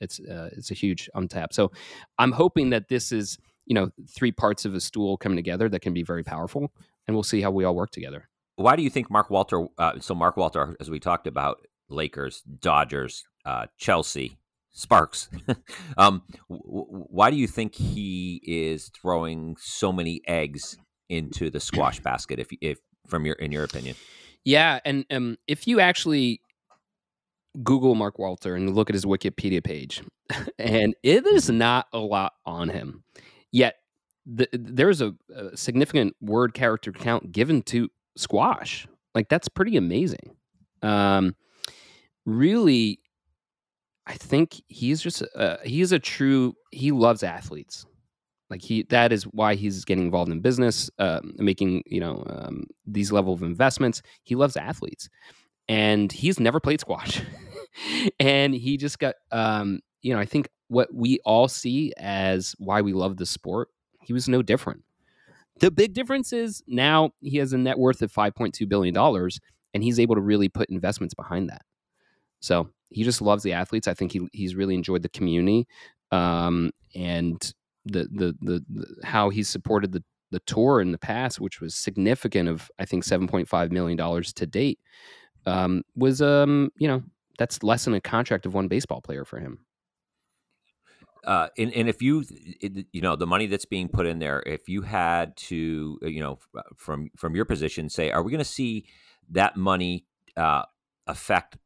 [0.01, 1.53] It's uh, it's a huge untap.
[1.53, 1.73] So
[2.19, 5.81] I'm hoping that this is you know three parts of a stool coming together that
[5.81, 6.73] can be very powerful,
[7.07, 8.29] and we'll see how we all work together.
[8.57, 9.67] Why do you think Mark Walter?
[9.77, 11.59] Uh, so Mark Walter, as we talked about,
[11.89, 14.39] Lakers, Dodgers, uh, Chelsea,
[14.73, 15.29] Sparks.
[15.97, 20.77] um, w- why do you think he is throwing so many eggs
[21.09, 22.39] into the squash basket?
[22.39, 23.97] If, if from your in your opinion,
[24.45, 26.41] yeah, and um, if you actually
[27.63, 30.03] Google Mark Walter and look at his Wikipedia page,
[30.59, 31.59] and it is mm-hmm.
[31.59, 33.03] not a lot on him.
[33.51, 33.77] Yet
[34.27, 38.87] the, there's a, a, significant word character count given to squash.
[39.15, 40.37] Like that's pretty amazing.
[40.83, 41.35] Um,
[42.27, 43.01] really,
[44.07, 46.55] I think he's just uh, he's a true.
[46.71, 47.87] He loves athletes.
[48.51, 52.65] Like he, that is why he's getting involved in business, uh, making you know um,
[52.87, 54.03] these level of investments.
[54.23, 55.09] He loves athletes,
[55.69, 57.21] and he's never played squash,
[58.21, 62.81] and he just got um, you know I think what we all see as why
[62.81, 63.69] we love the sport.
[64.03, 64.83] He was no different.
[65.61, 68.95] The big difference is now he has a net worth of five point two billion
[68.95, 69.41] dollars,
[69.75, 71.63] and he's able to really put investments behind that.
[72.41, 73.89] So he just loves the athletes.
[73.89, 75.67] I think he he's really enjoyed the community,
[76.11, 77.53] um, and
[77.85, 81.75] the, the the the how he supported the the tour in the past, which was
[81.75, 84.79] significant of I think seven point five million dollars to date,
[85.47, 87.03] um, was um you know
[87.39, 89.61] that's less than a contract of one baseball player for him.
[91.25, 92.25] Uh, and, and if you
[92.93, 96.39] you know the money that's being put in there, if you had to you know
[96.77, 98.87] from from your position say, are we going to see
[99.31, 100.63] that money uh,
[101.07, 101.59] affect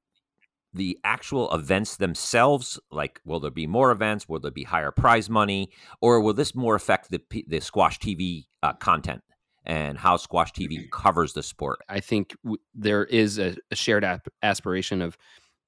[0.74, 4.28] the actual events themselves like will there be more events?
[4.28, 5.70] Will there be higher prize money?
[6.00, 9.22] Or will this more affect the the squash tv uh, content
[9.64, 11.80] and how squash tv covers the sport?
[11.88, 15.16] I think w- there is a, a shared ap- aspiration of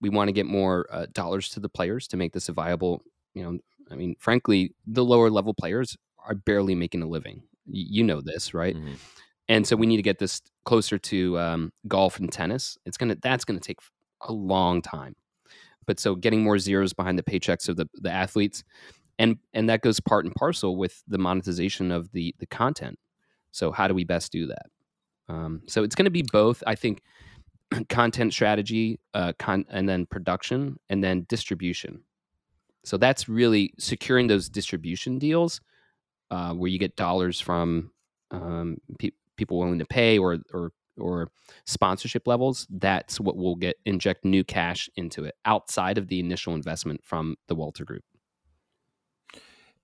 [0.01, 3.03] we want to get more uh, dollars to the players to make this a viable
[3.35, 3.59] you know
[3.91, 7.43] i mean frankly the lower level players are barely making a living.
[7.67, 8.75] Y- you know this right?
[8.77, 8.95] Mm-hmm.
[9.49, 12.79] and so we need to get this closer to um, golf and tennis.
[12.87, 13.79] It's gonna that's gonna take
[14.25, 15.17] a long time.
[15.87, 18.65] But so getting more zeros behind the paychecks of the, the athletes,
[19.19, 22.99] and and that goes part and parcel with the monetization of the the content.
[23.53, 24.67] So how do we best do that?
[25.29, 26.63] Um, so it's going to be both.
[26.67, 27.03] I think
[27.89, 32.03] content strategy, uh, con- and then production, and then distribution.
[32.85, 35.61] So that's really securing those distribution deals
[36.31, 37.91] uh, where you get dollars from
[38.31, 41.31] um, pe- people willing to pay or or or
[41.67, 46.55] sponsorship levels, that's what will get inject new cash into it outside of the initial
[46.55, 48.05] investment from the Walter Group.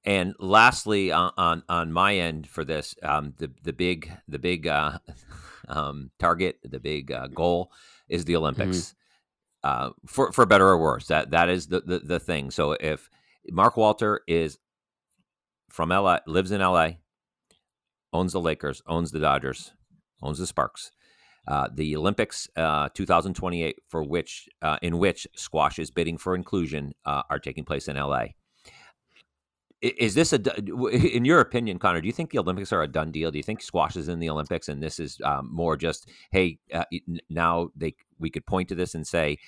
[0.05, 4.67] And lastly, on on, on my end for this, um, the the big the big
[4.67, 4.99] uh,
[5.69, 7.73] um, target, the big uh, goal
[8.09, 8.79] is the Olympics.
[8.79, 8.97] Mm-hmm.
[9.63, 12.51] Uh, for for better or worse, that that is the, the the thing.
[12.51, 13.11] So if
[13.51, 14.59] Mark Walter is
[15.69, 16.93] from LA, lives in LA,
[18.13, 19.73] owns the Lakers, owns the Dodgers,
[20.23, 20.93] owns the Sparks,
[21.49, 26.93] uh, the Olympics uh, 2028, for which uh, in which squash is bidding for inclusion,
[27.05, 28.27] uh, are taking place in LA.
[29.83, 30.41] Is this a,
[31.17, 32.01] in your opinion, Connor?
[32.01, 33.31] Do you think the Olympics are a done deal?
[33.31, 36.59] Do you think squash is in the Olympics, and this is um, more just, hey,
[36.73, 36.85] uh,
[37.29, 39.39] now they we could point to this and say,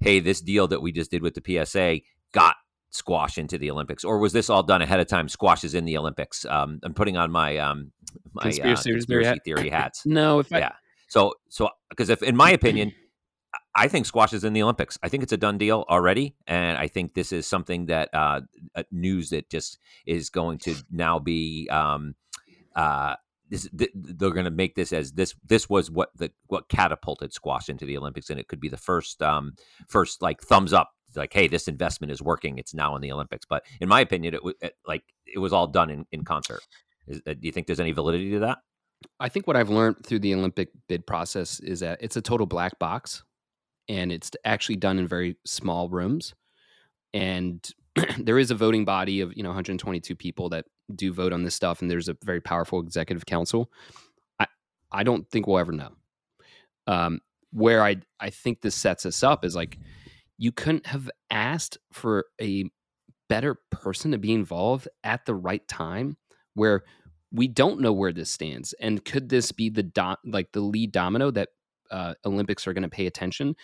[0.00, 2.00] hey, this deal that we just did with the PSA
[2.32, 2.56] got
[2.90, 5.28] squash into the Olympics, or was this all done ahead of time?
[5.28, 6.46] Squash is in the Olympics.
[6.46, 7.92] Um, I'm putting on my um,
[8.32, 10.06] my conspiracy, uh, conspiracy theory hats.
[10.06, 10.72] no, if I, yeah.
[11.14, 12.92] So, so because if, in my opinion,
[13.72, 14.98] I think squash is in the Olympics.
[15.00, 18.40] I think it's a done deal already, and I think this is something that uh,
[18.90, 21.68] news that just is going to now be.
[21.70, 22.16] Um,
[22.74, 23.14] uh,
[23.48, 25.36] this, they're going to make this as this.
[25.46, 28.76] This was what the what catapulted squash into the Olympics, and it could be the
[28.76, 29.54] first um,
[29.86, 33.46] first like thumbs up like hey this investment is working it's now in the olympics
[33.48, 36.60] but in my opinion it was like it was all done in, in concert
[37.06, 38.58] is, uh, do you think there's any validity to that
[39.20, 42.46] I think what I've learned through the Olympic bid process is that it's a total
[42.46, 43.22] black box
[43.88, 46.34] and it's actually done in very small rooms.
[47.12, 47.66] And
[48.18, 50.64] there is a voting body of, you know, 122 people that
[50.94, 51.80] do vote on this stuff.
[51.80, 53.70] And there's a very powerful executive council.
[54.40, 54.46] I,
[54.90, 55.90] I don't think we'll ever know.
[56.86, 57.20] Um,
[57.52, 59.78] where I, I think this sets us up is like,
[60.36, 62.64] you couldn't have asked for a
[63.28, 66.16] better person to be involved at the right time
[66.54, 66.82] where
[67.34, 70.92] we don't know where this stands and could this be the dot like the lead
[70.92, 71.50] domino that
[71.90, 73.54] uh, olympics are going to pay attention?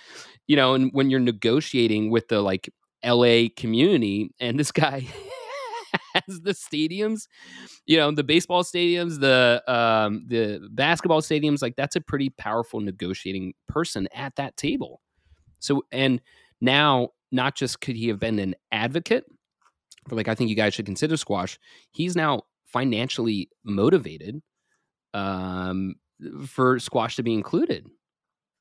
[0.46, 2.68] You know and when you're negotiating with the like
[3.04, 5.06] la community and this guy
[6.14, 7.26] has the stadiums
[7.86, 12.80] you know the baseball stadiums the um the basketball stadiums like that's a pretty powerful
[12.80, 15.00] negotiating person at that table.
[15.60, 16.20] So and
[16.60, 19.24] now not just could he have been an advocate
[20.08, 21.58] for like i think you guys should consider squash
[21.90, 24.40] he's now financially motivated
[25.14, 25.96] um,
[26.46, 27.88] for squash to be included.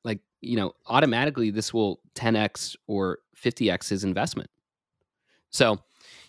[0.04, 4.50] Like, you know, automatically this will 10x or 50x his investment.
[5.50, 5.78] So,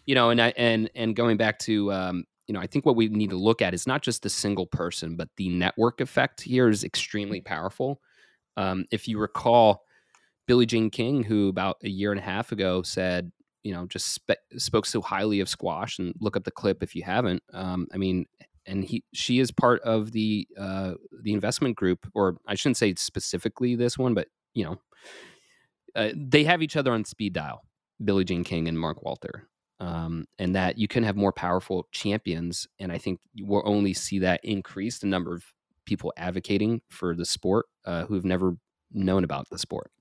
[0.05, 2.95] you know, and I and and going back to um, you know, I think what
[2.95, 6.41] we need to look at is not just the single person, but the network effect
[6.41, 8.01] here is extremely powerful.
[8.57, 9.85] Um, if you recall,
[10.47, 13.31] Billie Jean King, who about a year and a half ago said,
[13.63, 16.95] you know just spe- spoke so highly of squash and look up the clip if
[16.95, 18.25] you haven't um, i mean
[18.65, 22.93] and he she is part of the uh, the investment group or i shouldn't say
[22.95, 24.77] specifically this one but you know
[25.95, 27.61] uh, they have each other on speed dial
[28.03, 29.47] billie jean king and mark walter
[29.79, 34.19] um, and that you can have more powerful champions and i think we'll only see
[34.19, 35.43] that increase the number of
[35.85, 38.55] people advocating for the sport uh, who've never
[38.91, 39.91] known about the sport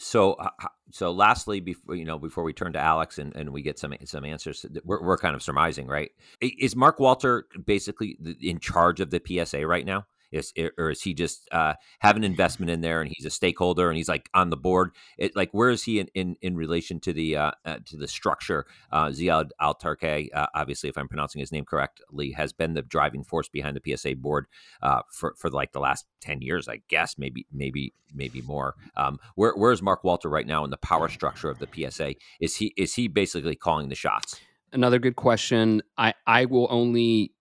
[0.00, 3.50] so, uh, uh, so lastly, before you know, before we turn to Alex and, and
[3.50, 6.10] we get some some answers, we're, we're kind of surmising, right?
[6.40, 10.06] Is Mark Walter basically in charge of the PSA right now?
[10.32, 13.88] Is or is he just uh, have an investment in there and he's a stakeholder
[13.88, 14.92] and he's like on the board?
[15.18, 18.08] It, like where is he in, in, in relation to the uh, uh, to the
[18.08, 18.66] structure?
[18.92, 22.82] Uh, Ziad Al Turki, uh, obviously, if I'm pronouncing his name correctly, has been the
[22.82, 24.46] driving force behind the PSA board
[24.82, 28.74] uh, for for like the last ten years, I guess, maybe maybe maybe more.
[28.96, 32.14] Um, where where is Mark Walter right now in the power structure of the PSA?
[32.40, 34.40] Is he is he basically calling the shots?
[34.72, 35.82] Another good question.
[35.98, 37.32] I I will only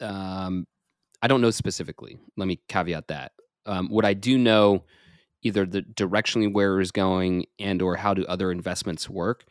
[0.00, 0.66] um
[1.22, 2.18] I don't know specifically.
[2.36, 3.32] Let me caveat that.
[3.64, 4.84] Um, what I do know,
[5.42, 9.44] either the directionally where is going and or how do other investments work.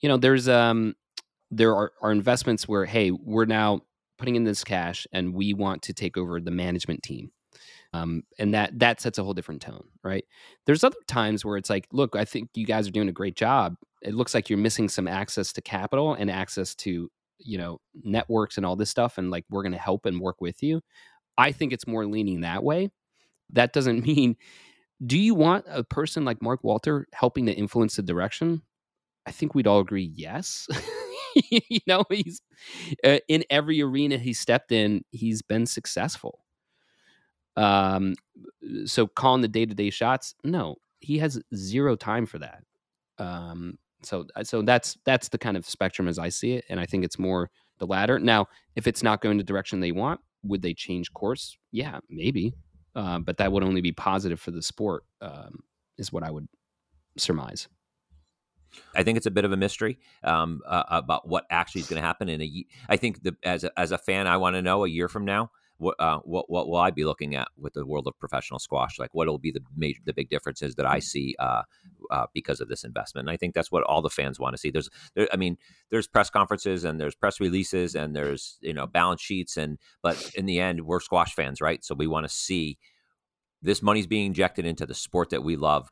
[0.00, 0.94] You know, there's um
[1.50, 3.80] there are, are investments where hey, we're now
[4.18, 7.30] putting in this cash and we want to take over the management team.
[7.92, 10.24] Um, and that that sets a whole different tone, right?
[10.66, 13.36] There's other times where it's like, look, I think you guys are doing a great
[13.36, 13.76] job.
[14.02, 18.56] It looks like you're missing some access to capital and access to you know networks
[18.56, 20.80] and all this stuff and like we're going to help and work with you
[21.38, 22.90] i think it's more leaning that way.
[23.52, 24.36] That doesn't mean
[25.06, 28.62] do you want a person like mark walter helping to influence the direction?
[29.26, 30.68] I think we'd all agree yes.
[31.50, 32.40] You know he's
[33.04, 36.40] uh, in every arena he stepped in he's been successful.
[37.56, 38.14] Um
[38.84, 42.62] so calling the day-to-day shots no he has zero time for that.
[43.18, 46.78] Um so uh, so that's that's the kind of spectrum as I see it, and
[46.80, 48.18] I think it's more the latter.
[48.18, 51.56] Now, if it's not going the direction they want, would they change course?
[51.72, 52.54] Yeah, maybe,
[52.94, 55.60] uh, but that would only be positive for the sport, um,
[55.98, 56.48] is what I would
[57.16, 57.68] surmise.
[58.94, 62.00] I think it's a bit of a mystery um, uh, about what actually is going
[62.00, 62.64] to happen in a.
[62.88, 65.24] I think the, as a, as a fan, I want to know a year from
[65.24, 68.58] now what uh, what what will I be looking at with the world of professional
[68.58, 68.98] squash?
[68.98, 71.62] Like, what will be the major the big differences that I see uh,
[72.10, 73.28] uh, because of this investment?
[73.28, 74.70] And I think that's what all the fans want to see.
[74.70, 75.58] There's, there, I mean,
[75.90, 80.30] there's press conferences and there's press releases and there's you know balance sheets and but
[80.34, 81.84] in the end, we're squash fans, right?
[81.84, 82.78] So we want to see
[83.62, 85.90] this money's being injected into the sport that we love.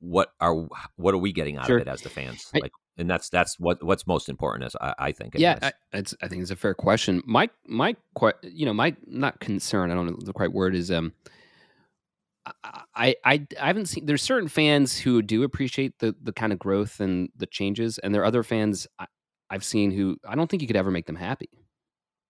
[0.00, 1.78] What are what are we getting out sure.
[1.78, 2.50] of it as the fans?
[2.54, 5.34] I, like and that's that's what what's most important is I, I think.
[5.36, 7.22] Yeah, I, it's I think it's a fair question.
[7.26, 7.96] My my
[8.42, 9.90] you know my not concern.
[9.90, 11.12] I don't know the right word is um.
[12.94, 14.04] I, I I haven't seen.
[14.04, 18.14] There's certain fans who do appreciate the the kind of growth and the changes, and
[18.14, 19.06] there are other fans I,
[19.48, 21.48] I've seen who I don't think you could ever make them happy,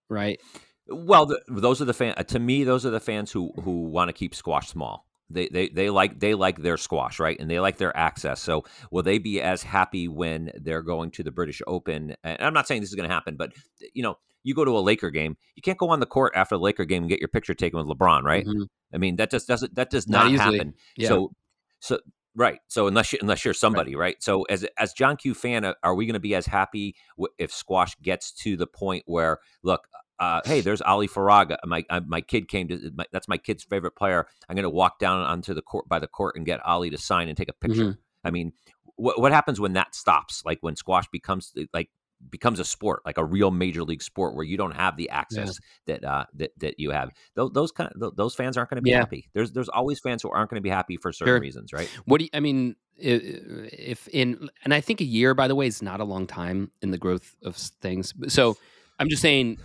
[0.09, 0.39] right?
[0.87, 2.15] Well, the, those are the fan.
[2.15, 5.05] To me, those are the fans who who want to keep squash small.
[5.29, 7.37] They, they they like they like their squash right?
[7.39, 8.41] And they like their access.
[8.41, 12.15] So will they be as happy when they're going to the british open?
[12.23, 13.51] And i'm not saying this is going to happen but
[13.93, 16.55] you know you go to a laker game you can't go on the court after
[16.55, 18.45] the laker game and get your picture taken with lebron right?
[18.45, 18.63] Mm-hmm.
[18.93, 20.73] i mean that just doesn't that does not, not happen.
[20.97, 21.09] Yeah.
[21.09, 21.31] so
[21.79, 21.99] so
[22.35, 22.59] right.
[22.67, 24.23] So unless you unless you're somebody right, right?
[24.23, 26.95] so as as john q fan uh, are we going to be as happy
[27.37, 29.87] if squash gets to the point where look
[30.19, 31.55] uh, hey, there's Ali Farag.
[31.65, 34.27] My uh, my kid came to my, that's my kid's favorite player.
[34.49, 36.97] I'm going to walk down onto the court by the court and get Ali to
[36.97, 37.81] sign and take a picture.
[37.81, 37.99] Mm-hmm.
[38.27, 38.53] I mean,
[38.95, 40.43] what what happens when that stops?
[40.45, 41.89] Like when squash becomes like
[42.29, 45.59] becomes a sport, like a real major league sport, where you don't have the access
[45.85, 45.95] yeah.
[45.95, 47.11] that uh, that that you have.
[47.35, 48.99] Those, those kind of those fans aren't going to be yeah.
[48.99, 49.29] happy.
[49.33, 51.39] There's there's always fans who aren't going to be happy for certain sure.
[51.39, 51.89] reasons, right?
[52.05, 52.75] What do you, I mean?
[52.97, 56.71] If in and I think a year, by the way, is not a long time
[56.81, 58.13] in the growth of things.
[58.29, 58.55] So
[58.99, 59.57] I'm just saying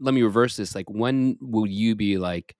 [0.00, 0.74] let me reverse this.
[0.74, 2.56] Like, when will you be like,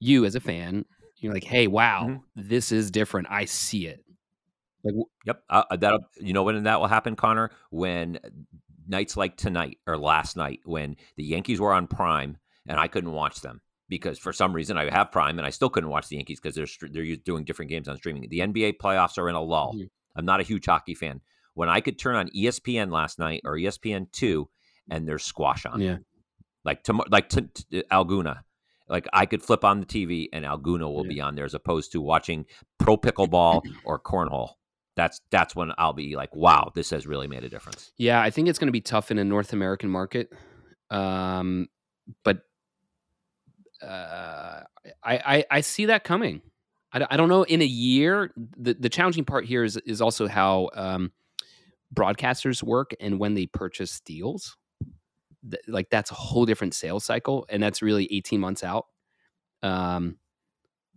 [0.00, 0.84] you as a fan,
[1.16, 2.18] you're like, hey, wow, mm-hmm.
[2.36, 3.28] this is different.
[3.30, 4.04] I see it.
[4.84, 7.50] Like, yep, uh, uh that you know when that will happen, Connor.
[7.70, 8.18] When
[8.86, 13.12] nights like tonight or last night, when the Yankees were on Prime and I couldn't
[13.12, 16.16] watch them because for some reason I have Prime and I still couldn't watch the
[16.16, 18.28] Yankees because they're they're doing different games on streaming.
[18.28, 19.72] The NBA playoffs are in a lull.
[19.74, 19.86] Mm-hmm.
[20.14, 21.20] I'm not a huge hockey fan.
[21.54, 24.48] When I could turn on ESPN last night or ESPN two
[24.90, 25.80] and there's squash on.
[25.80, 25.96] Yeah
[26.66, 28.40] like to like to, to El Gouna.
[28.88, 31.14] Like I could flip on the TV and El Gouna will yeah.
[31.14, 32.44] be on there as opposed to watching
[32.78, 34.50] pro pickleball or cornhole.
[34.96, 37.92] That's that's when I'll be like, wow, this has really made a difference.
[37.96, 40.32] Yeah, I think it's going to be tough in a North American market,
[40.90, 41.68] um,
[42.24, 42.38] but
[43.82, 44.60] uh,
[45.02, 46.40] I, I, I see that coming.
[46.92, 48.32] I, I don't know in a year.
[48.56, 51.12] The the challenging part here is is also how um,
[51.94, 54.56] broadcasters work and when they purchase deals
[55.50, 58.86] th- like that's a whole different sales cycle and that's really 18 months out.
[59.62, 60.16] Um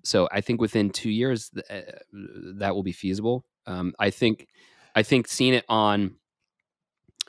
[0.04, 1.92] so i think within two years th- uh,
[2.58, 3.46] that will be feasible.
[3.66, 4.48] Um i think
[4.96, 6.16] i think seeing it on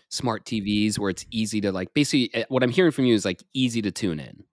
[0.09, 3.24] smart tvs where it's easy to like basically eh, what i'm hearing from you is
[3.24, 4.44] like easy to tune in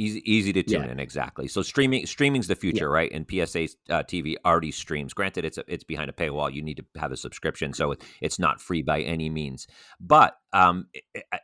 [0.00, 0.92] Easy, easy to tune yeah.
[0.92, 1.48] in exactly.
[1.48, 2.92] So streaming, streaming's the future, yeah.
[2.92, 3.12] right?
[3.12, 5.12] And PSA uh, TV already streams.
[5.12, 6.52] Granted, it's a, it's behind a paywall.
[6.52, 9.66] You need to have a subscription, so it's not free by any means.
[9.98, 10.86] But um,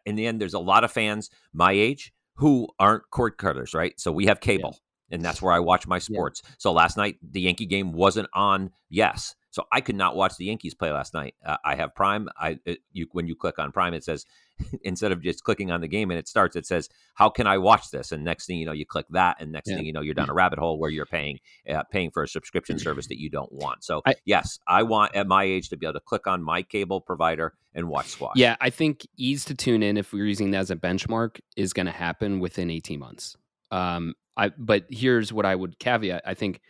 [0.07, 3.99] in the end, there's a lot of fans my age who aren't cord cutters, right?
[3.99, 5.16] So we have cable, yeah.
[5.16, 6.41] and that's where I watch my sports.
[6.59, 8.70] So last night the Yankee game wasn't on.
[8.89, 11.37] Yes, so I could not watch the Yankees play last night.
[11.47, 12.29] Uh, I have Prime.
[12.37, 14.26] I it, you when you click on Prime, it says
[14.83, 17.59] instead of just clicking on the game and it starts, it says how can I
[17.59, 18.13] watch this?
[18.13, 19.77] And next thing you know, you click that, and next yeah.
[19.77, 21.39] thing you know, you're down a rabbit hole where you're paying
[21.69, 23.85] uh, paying for a subscription service that you don't want.
[23.85, 26.63] So I, yes, I want at my age to be able to click on my
[26.63, 28.37] cable provider and watch squash.
[28.37, 31.73] Yeah, I think ease to tune in if we're using that as a benchmark is
[31.73, 33.37] going to happen within 18 months.
[33.71, 36.23] Um, I but here's what I would caveat.
[36.25, 36.61] I think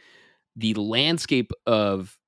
[0.57, 2.19] the landscape of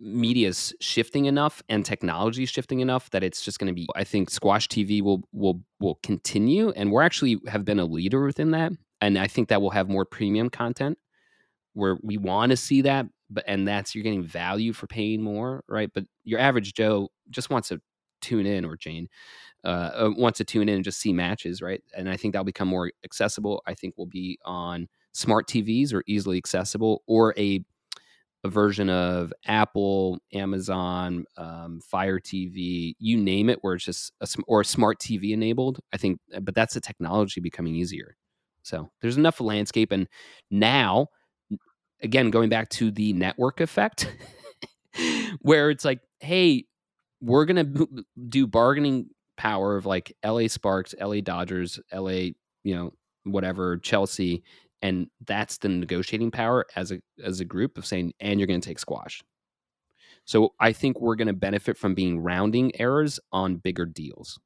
[0.00, 3.86] media is shifting enough and technology is shifting enough that it's just going to be
[3.94, 8.24] i think squash tv will will will continue and we're actually have been a leader
[8.24, 10.98] within that and i think that will have more premium content
[11.74, 15.62] where we want to see that but and that's you're getting value for paying more
[15.68, 15.90] right?
[15.92, 17.80] But your average joe just wants to
[18.20, 19.08] tune in or jane
[19.64, 21.82] uh, uh wants to tune in and just see matches right?
[21.96, 23.62] And i think that'll become more accessible.
[23.66, 27.64] I think will be on smart tvs or easily accessible or a
[28.44, 34.28] a version of Apple, Amazon, um, Fire TV, you name it, where it's just a,
[34.46, 35.80] or a smart TV enabled.
[35.92, 38.16] I think, uh, but that's the technology becoming easier.
[38.62, 40.06] So there's enough landscape, and
[40.50, 41.08] now,
[42.02, 44.14] again, going back to the network effect,
[45.40, 46.66] where it's like, hey,
[47.20, 47.66] we're gonna
[48.28, 50.48] do bargaining power of like L.A.
[50.48, 51.22] Sparks, L.A.
[51.22, 52.34] Dodgers, L.A.
[52.62, 52.92] You know
[53.24, 54.42] whatever Chelsea
[54.84, 58.60] and that's the negotiating power as a as a group of saying and you're going
[58.60, 59.24] to take squash.
[60.26, 64.38] So i think we're going to benefit from being rounding errors on bigger deals.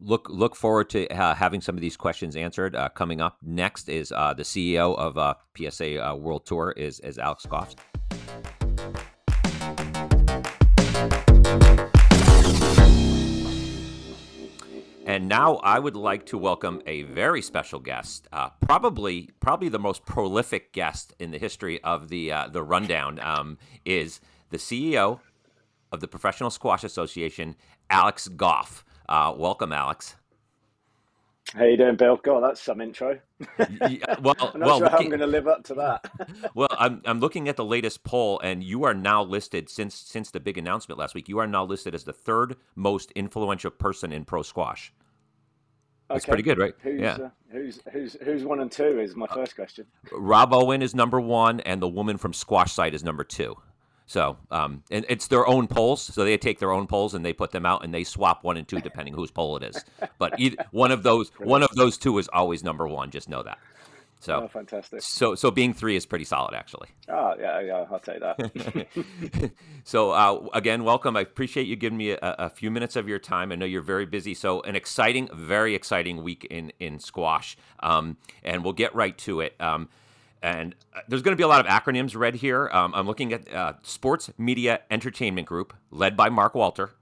[0.00, 3.88] Look look forward to uh, having some of these questions answered uh, coming up next
[3.88, 7.74] is uh, the ceo of uh, psa uh, world tour is is alex gough
[15.14, 19.78] And now I would like to welcome a very special guest, uh, probably probably the
[19.78, 23.20] most prolific guest in the history of the uh, the rundown.
[23.20, 25.20] Um, is the CEO
[25.92, 27.54] of the Professional Squash Association,
[27.90, 28.84] Alex Gough.
[29.08, 30.16] Uh, welcome, Alex.
[31.54, 32.16] How you doing, Bill?
[32.16, 33.20] God, that's some intro.
[33.88, 36.10] yeah, well, I'm not well, sure how I'm going to live up to that.
[36.56, 40.32] well, I'm I'm looking at the latest poll, and you are now listed since since
[40.32, 41.28] the big announcement last week.
[41.28, 44.92] You are now listed as the third most influential person in pro squash.
[46.08, 46.30] That's okay.
[46.30, 46.74] pretty good, right?
[46.82, 47.14] Who's, yeah.
[47.14, 49.86] Uh, who's who's who's one and two is my first question.
[50.12, 53.56] Rob Owen is number one, and the woman from Squash Site is number two.
[54.06, 56.02] So, um, and it's their own polls.
[56.02, 58.58] So they take their own polls and they put them out, and they swap one
[58.58, 59.82] and two depending whose poll it is.
[60.18, 63.10] But either, one of those, one of those two is always number one.
[63.10, 63.58] Just know that.
[64.24, 65.02] So oh, fantastic.
[65.02, 66.88] So so being three is pretty solid, actually.
[67.10, 69.52] Oh yeah, yeah, I'll take that.
[69.84, 71.14] so uh, again, welcome.
[71.14, 73.52] I appreciate you giving me a, a, few minutes of your time.
[73.52, 74.32] I know you're very busy.
[74.32, 79.40] So an exciting, very exciting week in in squash, um, and we'll get right to
[79.40, 79.60] it.
[79.60, 79.90] Um,
[80.42, 82.70] and uh, there's going to be a lot of acronyms read here.
[82.72, 86.92] Um, I'm looking at uh, Sports Media Entertainment Group, led by Mark Walter,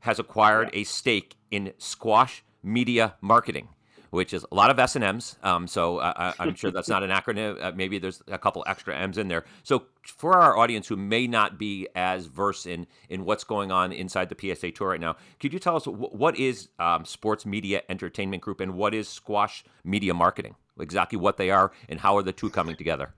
[0.00, 0.80] has acquired yeah.
[0.80, 3.68] a stake in Squash Media Marketing
[4.16, 5.36] which is a lot of S and M's.
[5.42, 7.62] Um, so uh, I'm sure that's not an acronym.
[7.62, 9.44] Uh, maybe there's a couple extra M's in there.
[9.62, 13.92] So for our audience who may not be as versed in in what's going on
[13.92, 17.82] inside the PSA Tour right now, could you tell us what is um, Sports Media
[17.90, 20.56] Entertainment Group and what is Squash Media Marketing?
[20.80, 23.12] Exactly what they are and how are the two coming together?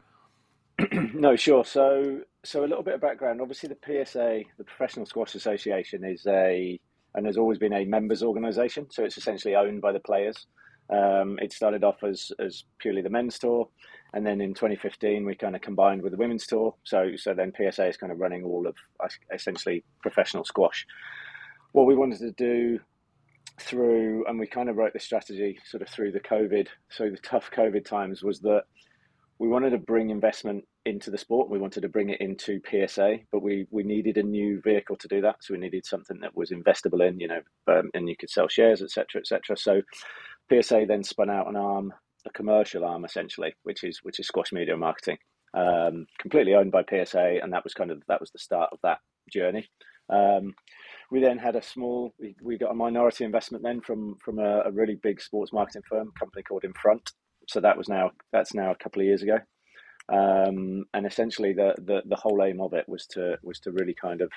[0.92, 1.64] no, sure.
[1.64, 3.40] So so a little bit of background.
[3.40, 6.80] Obviously, the PSA, the Professional Squash Association, is a
[7.14, 8.90] and has always been a members organisation.
[8.90, 10.46] So it's essentially owned by the players.
[10.90, 13.68] Um, it started off as, as purely the men's tour,
[14.14, 16.74] and then in 2015 we kind of combined with the women's tour.
[16.84, 18.74] So so then PSA is kind of running all of
[19.32, 20.86] essentially professional squash.
[21.72, 22.80] What we wanted to do
[23.60, 27.18] through, and we kind of wrote the strategy sort of through the COVID, so the
[27.18, 28.64] tough COVID times was that
[29.38, 31.50] we wanted to bring investment into the sport.
[31.50, 35.08] We wanted to bring it into PSA, but we we needed a new vehicle to
[35.08, 35.36] do that.
[35.40, 38.48] So we needed something that was investable in, you know, um, and you could sell
[38.48, 39.56] shares, etc., etc.
[39.56, 39.82] So
[40.50, 41.92] PSA then spun out an arm,
[42.26, 45.18] a commercial arm essentially, which is which is Squash Media Marketing,
[45.54, 48.78] um, completely owned by PSA, and that was kind of that was the start of
[48.82, 48.98] that
[49.32, 49.68] journey.
[50.10, 50.54] Um,
[51.10, 54.70] we then had a small, we, got a minority investment then from from a, a,
[54.70, 57.12] really big sports marketing firm, company called Infront.
[57.46, 59.38] So that was now that's now a couple of years ago,
[60.10, 63.94] um, and essentially the, the the whole aim of it was to was to really
[63.94, 64.30] kind of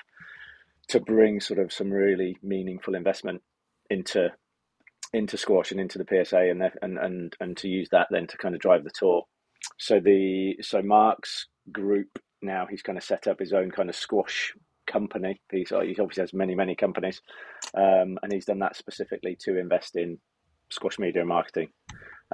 [0.88, 3.42] to bring sort of some really meaningful investment
[3.90, 4.30] into
[5.12, 8.38] into squash and into the PSA and and and and to use that then to
[8.38, 9.24] kind of drive the tour.
[9.78, 13.96] So the so Mark's group now he's kind of set up his own kind of
[13.96, 14.52] squash
[14.86, 15.40] company.
[15.50, 17.20] He's he obviously has many many companies,
[17.74, 20.18] um, and he's done that specifically to invest in
[20.70, 21.68] squash media and marketing.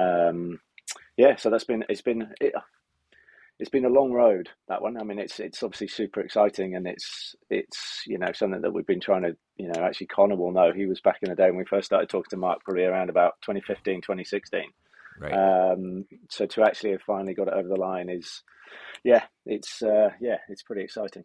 [0.01, 0.61] um,
[1.17, 2.55] yeah, so that's been it's been it,
[3.59, 4.97] it's been a long road that one.
[4.97, 8.87] I mean, it's it's obviously super exciting, and it's it's you know something that we've
[8.87, 10.73] been trying to you know actually Connor will know.
[10.73, 13.11] He was back in the day when we first started talking to Mark, probably around
[13.11, 14.63] about 2015, 2016.
[15.21, 15.33] Right.
[15.33, 18.45] Um, so to actually have finally got it over the line is,
[19.03, 21.25] yeah, it's uh, yeah, it's pretty exciting.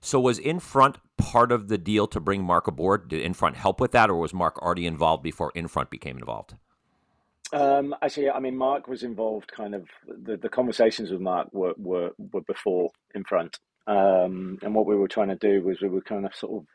[0.00, 3.08] So was Infront part of the deal to bring Mark aboard?
[3.08, 6.54] Did Infront help with that, or was Mark already involved before Infront became involved?
[7.52, 9.50] Um, actually, I mean, Mark was involved.
[9.52, 14.86] Kind of the, the conversations with Mark were were, were before Infront, um, and what
[14.86, 16.66] we were trying to do was we were kind of sort of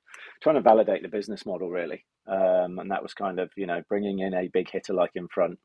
[0.41, 3.81] trying to validate the business model, really, um, and that was kind of you know
[3.87, 5.59] bringing in a big hitter like Infront.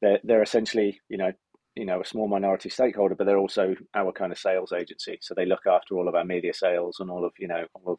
[0.00, 1.32] They're they're essentially you know
[1.76, 5.18] you know a small minority stakeholder, but they're also our kind of sales agency.
[5.20, 7.92] So they look after all of our media sales and all of you know all
[7.92, 7.98] of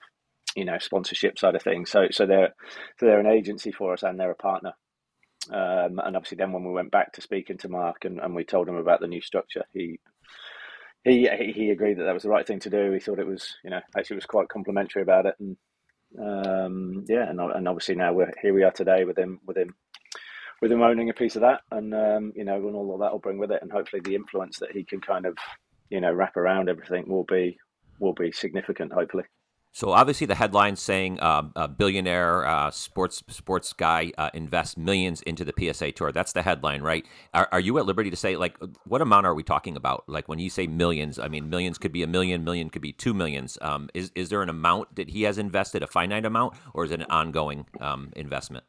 [0.55, 1.91] you know sponsorship side of things.
[1.91, 2.53] So so they're
[2.99, 4.73] so they're an agency for us and they're a partner.
[5.51, 8.43] Um, and obviously, then when we went back to speaking to Mark and, and we
[8.43, 9.99] told him about the new structure, he
[11.03, 12.91] he he agreed that that was the right thing to do.
[12.91, 15.57] He thought it was, you know, actually was quite complimentary about it, and
[16.19, 18.53] um, yeah, and, and obviously now we're here.
[18.53, 19.75] We are today with him with him
[20.61, 23.19] with him owning a piece of that, and um, you know, and all that will
[23.19, 25.37] bring with it, and hopefully the influence that he can kind of
[25.89, 27.57] you know wrap around everything will be
[27.99, 28.93] will be significant.
[28.93, 29.23] Hopefully.
[29.73, 35.21] So obviously, the headline saying uh, a billionaire uh, sports sports guy uh, invests millions
[35.21, 36.11] into the PSA Tour.
[36.11, 37.05] That's the headline, right?
[37.33, 40.03] Are, are, you at liberty to say like what amount are we talking about?
[40.07, 42.91] Like when you say millions, I mean millions could be a million, million could be
[42.91, 43.57] two millions.
[43.61, 46.91] Um, is is there an amount that he has invested, a finite amount, or is
[46.91, 48.65] it an ongoing um, investment?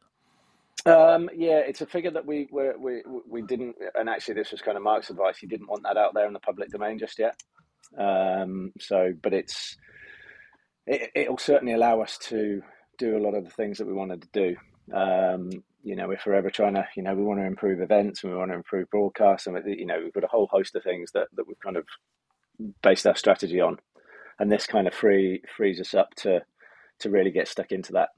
[0.85, 4.77] Um, yeah, it's a figure that we, we we didn't, and actually this was kind
[4.77, 5.37] of Mark's advice.
[5.37, 7.35] He didn't want that out there in the public domain just yet.
[7.97, 9.77] Um, so, but it's
[10.87, 12.61] it, will certainly allow us to
[12.97, 14.55] do a lot of the things that we wanted to do.
[14.95, 15.49] Um,
[15.83, 18.37] you know, we're forever trying to, you know, we want to improve events and we
[18.37, 21.27] want to improve broadcasts, and you know, we've got a whole host of things that,
[21.35, 21.85] that we've kind of
[22.81, 23.77] based our strategy on,
[24.39, 26.41] and this kind of free frees us up to
[26.99, 28.09] to really get stuck into that.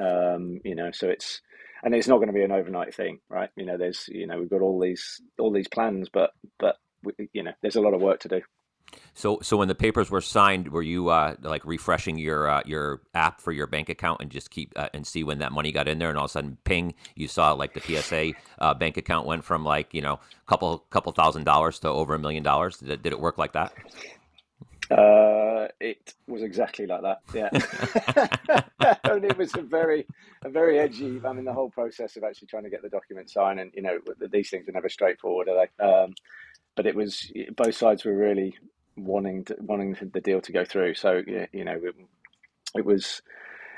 [0.00, 1.40] Um, you know, so it's
[1.82, 3.50] and it's not going to be an overnight thing, right?
[3.56, 7.12] You know, there's you know we've got all these all these plans, but but we,
[7.32, 8.40] you know, there's a lot of work to do.
[9.14, 13.02] So, so when the papers were signed, were you uh, like refreshing your uh, your
[13.14, 15.88] app for your bank account and just keep uh, and see when that money got
[15.88, 18.96] in there, and all of a sudden, ping, you saw like the PSA uh, bank
[18.96, 22.42] account went from like you know a couple couple thousand dollars to over a million
[22.42, 22.78] dollars.
[22.78, 23.72] Did it, did it work like that?
[24.90, 27.20] Uh, it was exactly like that.
[27.32, 28.64] Yeah,
[29.04, 30.06] and it was a very,
[30.44, 31.20] a very edgy.
[31.24, 33.82] I mean, the whole process of actually trying to get the document signed, and you
[33.82, 33.98] know,
[34.32, 35.84] these things are never straightforward, are they?
[35.84, 36.14] Um,
[36.74, 38.56] but it was both sides were really
[38.96, 40.94] wanting to, wanting the deal to go through.
[40.94, 41.22] So
[41.52, 41.94] you know, it,
[42.76, 43.22] it was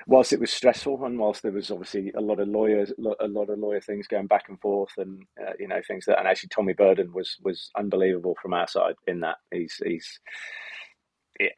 [0.07, 3.51] whilst it was stressful and whilst there was obviously a lot of lawyers, a lot
[3.51, 6.51] of lawyer things going back and forth, and uh, you know things that, and actually
[6.51, 10.21] Tommy Berden was was unbelievable from our side in that he's he's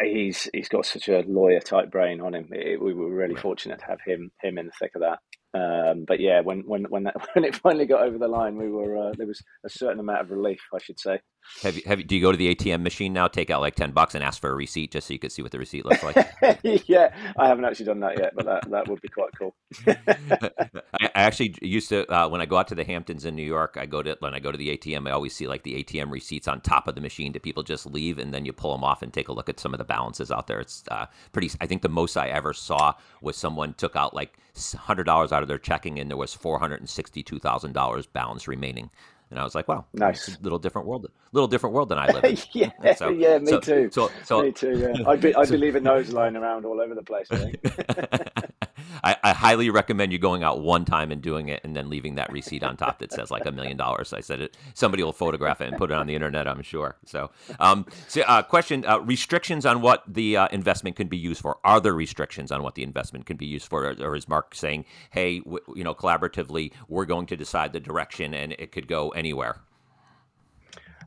[0.02, 2.48] he's he's got such a lawyer type brain on him.
[2.52, 5.18] It, we were really fortunate to have him him in the thick of that.
[5.54, 8.68] Um, but yeah, when when when that when it finally got over the line, we
[8.68, 11.20] were uh, there was a certain amount of relief, I should say.
[11.62, 13.74] Have you, have you, do you go to the ATM machine now, take out like
[13.74, 15.84] ten bucks, and ask for a receipt just so you can see what the receipt
[15.84, 16.16] looks like?
[16.88, 19.54] yeah, I haven't actually done that yet, but that, that would be quite cool.
[19.86, 23.76] I, actually used to uh, when I go out to the Hamptons in New York,
[23.78, 26.10] I go to when I go to the ATM, I always see like the ATM
[26.10, 27.30] receipts on top of the machine.
[27.30, 29.60] Do people just leave and then you pull them off and take a look at
[29.60, 30.60] some of the balances out there?
[30.60, 31.50] It's uh, pretty.
[31.60, 34.38] I think the most I ever saw was someone took out like
[34.74, 38.06] hundred dollars out of their checking and there was four hundred and sixty-two thousand dollars
[38.06, 38.90] balance remaining.
[39.30, 42.24] And I was like, "Wow, nice, little different world, little different world than I live
[42.24, 43.90] in." yeah, so, yeah, me so, too.
[43.90, 44.78] So, so, me too.
[44.78, 47.28] Yeah, I'd be, I'd be leaving those lying around all over the place.
[49.02, 49.16] I.
[49.22, 52.32] I, highly recommend you going out one time and doing it, and then leaving that
[52.32, 54.12] receipt on top that says like a million dollars.
[54.12, 54.56] I said it.
[54.74, 56.48] Somebody will photograph it and put it on the internet.
[56.48, 56.96] I'm sure.
[57.04, 57.30] So,
[57.60, 61.58] um, so uh, question: uh, restrictions on what the uh, investment can be used for?
[61.64, 64.54] Are there restrictions on what the investment can be used for, or, or is Mark
[64.54, 68.88] saying, "Hey, w- you know, collaboratively, we're going to decide the direction, and it could
[68.88, 69.60] go anywhere"?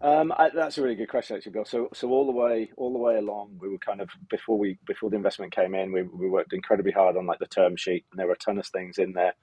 [0.02, 1.66] Um, I, that's a really good question, actually, Bill.
[1.66, 4.78] So, so all the way, all the way along, we were kind of before we
[4.86, 8.06] before the investment came in, we, we worked incredibly hard on like the term sheet,
[8.12, 9.34] and there were a ton of things in there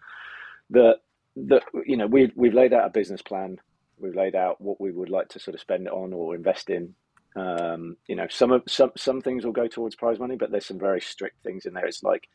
[0.71, 0.97] that
[1.37, 3.59] that you know we've we've laid out a business plan,
[3.99, 6.71] we've laid out what we would like to sort of spend it on or invest
[6.71, 6.95] in.
[7.37, 10.67] Um, you know, some of some some things will go towards prize money, but there's
[10.67, 11.87] some very strict things in there.
[11.87, 12.29] It's like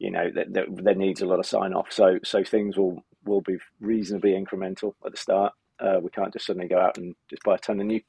[0.00, 1.92] you know that, there needs a lot of sign off.
[1.92, 6.46] So so things will will be reasonably incremental at the start uh, we can't just
[6.46, 8.00] suddenly go out and just buy a ton of new,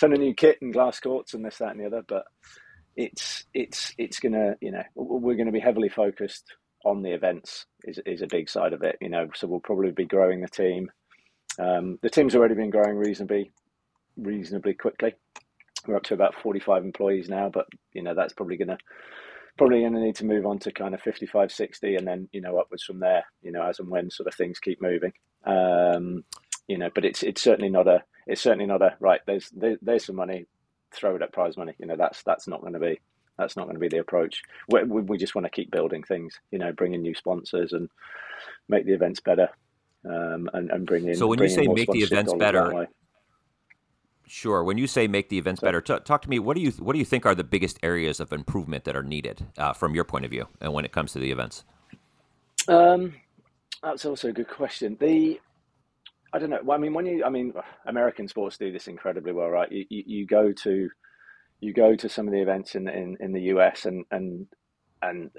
[0.00, 2.02] ton of new kit and glass courts and this, that, and the other.
[2.06, 2.24] But
[2.96, 6.44] it's it's it's gonna you know we're going to be heavily focused
[6.84, 8.96] on the events is is a big side of it.
[9.00, 10.90] You know, so we'll probably be growing the team.
[11.58, 13.52] Um, the team's already been growing reasonably,
[14.16, 15.14] reasonably quickly.
[15.86, 18.78] We're up to about 45 employees now, but you know that's probably to
[19.58, 22.40] probably going to need to move on to kind of 55, 60, and then you
[22.40, 23.24] know upwards from there.
[23.42, 25.12] You know, as and when sort of things keep moving.
[25.44, 26.24] Um,
[26.68, 29.20] you know, but it's it's certainly not a it's certainly not a right.
[29.26, 30.46] There's there, there's some money,
[30.92, 31.74] throw it at prize money.
[31.78, 33.00] You know, that's that's not going to be
[33.38, 34.42] that's not going to be the approach.
[34.68, 36.38] We, we just want to keep building things.
[36.50, 37.88] You know, bring in new sponsors and
[38.68, 39.48] make the events better,
[40.04, 41.14] um, and and bring in.
[41.14, 42.88] So when you say make the events better.
[44.28, 44.64] Sure.
[44.64, 46.38] When you say make the events so, better, t- talk to me.
[46.38, 49.02] What do you what do you think are the biggest areas of improvement that are
[49.02, 51.64] needed uh, from your point of view, and when it comes to the events?
[52.66, 53.12] Um,
[53.82, 54.96] that's also a good question.
[54.98, 55.38] The
[56.32, 56.60] I don't know.
[56.64, 57.52] Well, I mean, when you, I mean,
[57.86, 59.70] American sports do this incredibly well, right?
[59.70, 60.88] You, you, you go to,
[61.60, 64.46] you go to some of the events in, in, in the US and, and,
[65.02, 65.30] and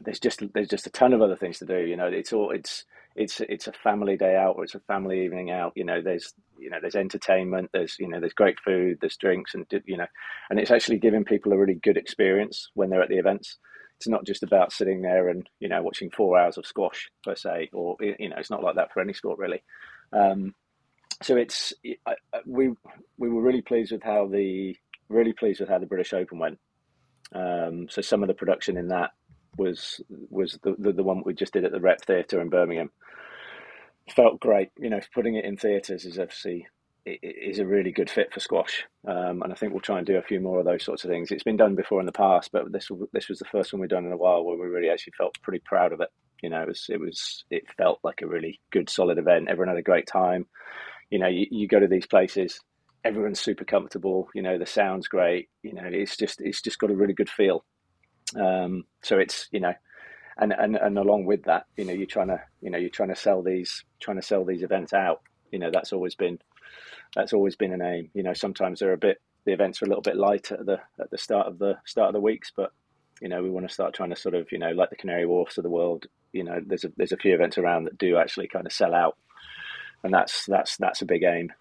[0.00, 1.78] there's just, there's just a ton of other things to do.
[1.78, 2.84] You know, it's all, it's,
[3.16, 5.72] it's, it's a family day out or it's a family evening out.
[5.76, 9.54] You know, there's, you know, there's entertainment, there's, you know, there's great food, there's drinks
[9.54, 10.06] and, you know,
[10.50, 13.58] and it's actually giving people a really good experience when they're at the events
[13.96, 17.34] it's not just about sitting there and you know watching four hours of squash per
[17.34, 19.62] se or you know it's not like that for any sport really
[20.14, 20.54] um,
[21.22, 21.72] so it's
[22.06, 22.14] I,
[22.46, 22.70] we
[23.18, 24.76] we were really pleased with how the
[25.08, 26.58] really pleased with how the British Open went.
[27.34, 29.10] Um, so some of the production in that
[29.56, 30.00] was
[30.30, 32.90] was the, the, the one we just did at the Rep Theatre in Birmingham.
[34.14, 35.00] Felt great, you know.
[35.14, 36.66] Putting it in theatres is obviously
[37.06, 40.16] is a really good fit for squash, um, and I think we'll try and do
[40.16, 41.30] a few more of those sorts of things.
[41.30, 43.88] It's been done before in the past, but this this was the first one we've
[43.88, 46.08] done in a while where we really actually felt pretty proud of it.
[46.44, 49.48] You know, it was it was it felt like a really good, solid event.
[49.48, 50.46] Everyone had a great time.
[51.08, 52.60] You know, you, you go to these places,
[53.02, 54.28] everyone's super comfortable.
[54.34, 55.48] You know, the sound's great.
[55.62, 57.64] You know, it's just it's just got a really good feel.
[58.38, 59.72] Um, so it's you know,
[60.36, 63.08] and and and along with that, you know, you're trying to you know you're trying
[63.08, 65.22] to sell these trying to sell these events out.
[65.50, 66.38] You know, that's always been
[67.16, 68.10] that's always been an aim.
[68.12, 70.78] You know, sometimes they're a bit the events are a little bit light at the
[71.00, 72.72] at the start of the start of the weeks, but
[73.20, 75.26] you know, we want to start trying to sort of you know like the Canary
[75.26, 78.16] Wharfs of the world, you know, there's a there's a few events around that do
[78.16, 79.16] actually kind of sell out,
[80.02, 81.52] and that's that's that's a big aim.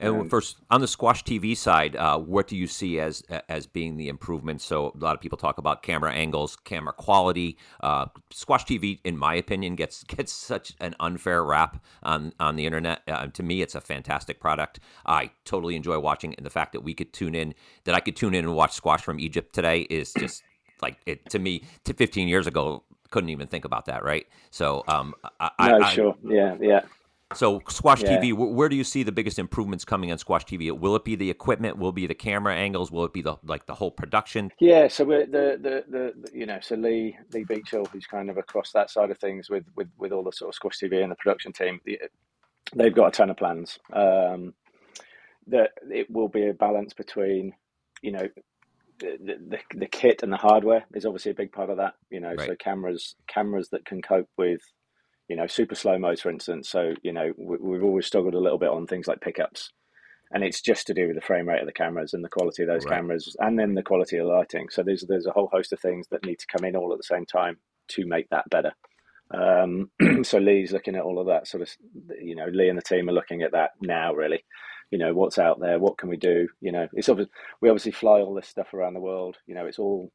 [0.00, 3.66] And um, first, on the squash TV side, uh, what do you see as as
[3.66, 4.64] being the improvements?
[4.64, 7.56] So a lot of people talk about camera angles, camera quality.
[7.80, 12.66] Uh, squash TV, in my opinion, gets gets such an unfair rap on on the
[12.66, 13.02] internet.
[13.06, 14.80] Uh, to me, it's a fantastic product.
[15.06, 17.54] I totally enjoy watching it, and the fact that we could tune in,
[17.84, 20.42] that I could tune in and watch squash from Egypt today, is just
[20.82, 21.64] like it to me.
[21.84, 24.26] To 15 years ago, couldn't even think about that, right?
[24.50, 26.80] So, um, I, no, I, sure, yeah, yeah.
[27.32, 28.20] So, Squash yeah.
[28.20, 30.76] TV, where do you see the biggest improvements coming on Squash TV?
[30.76, 31.78] Will it be the equipment?
[31.78, 32.92] Will it be the camera angles?
[32.92, 34.50] Will it be the like the whole production?
[34.60, 38.30] Yeah, so we're the, the the, the you know so Lee Lee Beachill, who's kind
[38.30, 41.02] of across that side of things with with with all the sort of Squash TV
[41.02, 41.80] and the production team,
[42.74, 43.78] they've got a ton of plans.
[43.92, 44.54] Um,
[45.46, 47.52] that it will be a balance between
[48.02, 48.28] you know
[48.98, 51.94] the, the, the kit and the hardware is obviously a big part of that.
[52.10, 52.48] You know, right.
[52.48, 54.60] so cameras cameras that can cope with,
[55.28, 56.68] you know, super slow mos, for instance.
[56.68, 59.72] So you know, we, have always struggled a little bit on things like pickups,
[60.30, 62.62] and it's just to do with the frame rate of the cameras and the quality
[62.62, 62.94] of those right.
[62.94, 64.68] cameras, and then the quality of the lighting.
[64.70, 66.98] So there's there's a whole host of things that need to come in all at
[66.98, 68.72] the same time to make that better.
[69.32, 69.90] Um,
[70.22, 71.70] so Lee's looking at all of that sort of,
[72.22, 74.44] you know, Lee and the team are looking at that now, really
[74.90, 77.28] you know what's out there what can we do you know it's obvious
[77.60, 80.10] we obviously fly all this stuff around the world you know it's all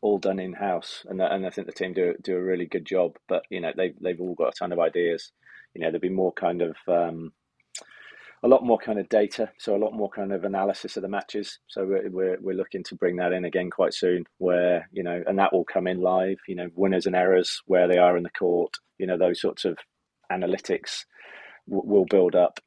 [0.00, 2.84] all done in house and and I think the team do do a really good
[2.84, 5.32] job but you know they've they've all got a ton of ideas.
[5.74, 7.32] You know there'll be more kind of um,
[8.44, 11.08] a lot more kind of data so a lot more kind of analysis of the
[11.08, 11.58] matches.
[11.66, 15.22] So we're, we're, we're looking to bring that in again quite soon where you know
[15.26, 18.22] and that will come in live you know winners and errors where they are in
[18.22, 19.78] the court you know those sorts of
[20.30, 21.04] analytics
[21.68, 22.60] w- will build up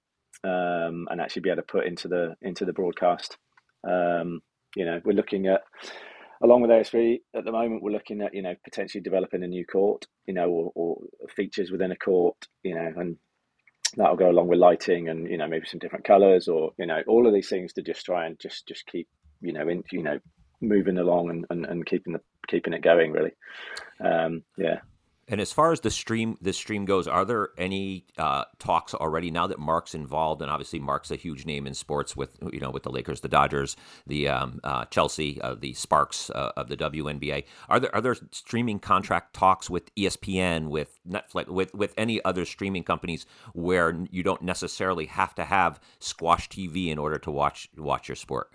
[0.43, 3.37] um, and actually be able to put into the into the broadcast.
[3.87, 4.41] Um,
[4.75, 5.61] you know, we're looking at
[6.43, 7.83] along with ASB at the moment.
[7.83, 10.97] We're looking at you know potentially developing a new court, you know, or, or
[11.35, 13.17] features within a court, you know, and
[13.97, 17.01] that'll go along with lighting and you know maybe some different colors or you know
[17.07, 19.07] all of these things to just try and just just keep
[19.41, 20.19] you know in you know
[20.61, 23.31] moving along and, and, and keeping the keeping it going really
[24.03, 24.79] um, yeah
[25.31, 29.31] and as far as the stream the stream goes, are there any uh, talks already
[29.31, 30.41] now that Mark's involved?
[30.41, 33.29] And obviously, Mark's a huge name in sports with you know with the Lakers, the
[33.29, 37.45] Dodgers, the um, uh, Chelsea, uh, the Sparks uh, of the WNBA.
[37.69, 42.43] Are there are there streaming contract talks with ESPN, with Netflix, with with any other
[42.43, 47.69] streaming companies where you don't necessarily have to have Squash TV in order to watch
[47.77, 48.51] watch your sport?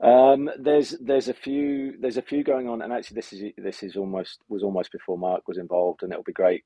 [0.00, 3.82] Um, there's there's a few there's a few going on, and actually this is this
[3.82, 6.64] is almost was almost before Mark was involved, and it'll be great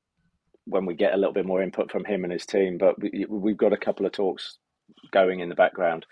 [0.65, 2.77] when we get a little bit more input from him and his team.
[2.77, 4.57] But we, we've got a couple of talks
[5.11, 6.05] going in the background,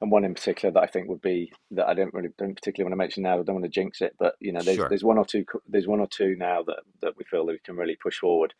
[0.00, 2.88] and one in particular that I think would be that I don't really don't particularly
[2.90, 3.38] want to mention now.
[3.38, 4.88] I don't want to jinx it, but you know, there's Sure.
[4.88, 7.60] there's one or two there's one or two now that that we feel that we
[7.64, 8.54] can really push forward.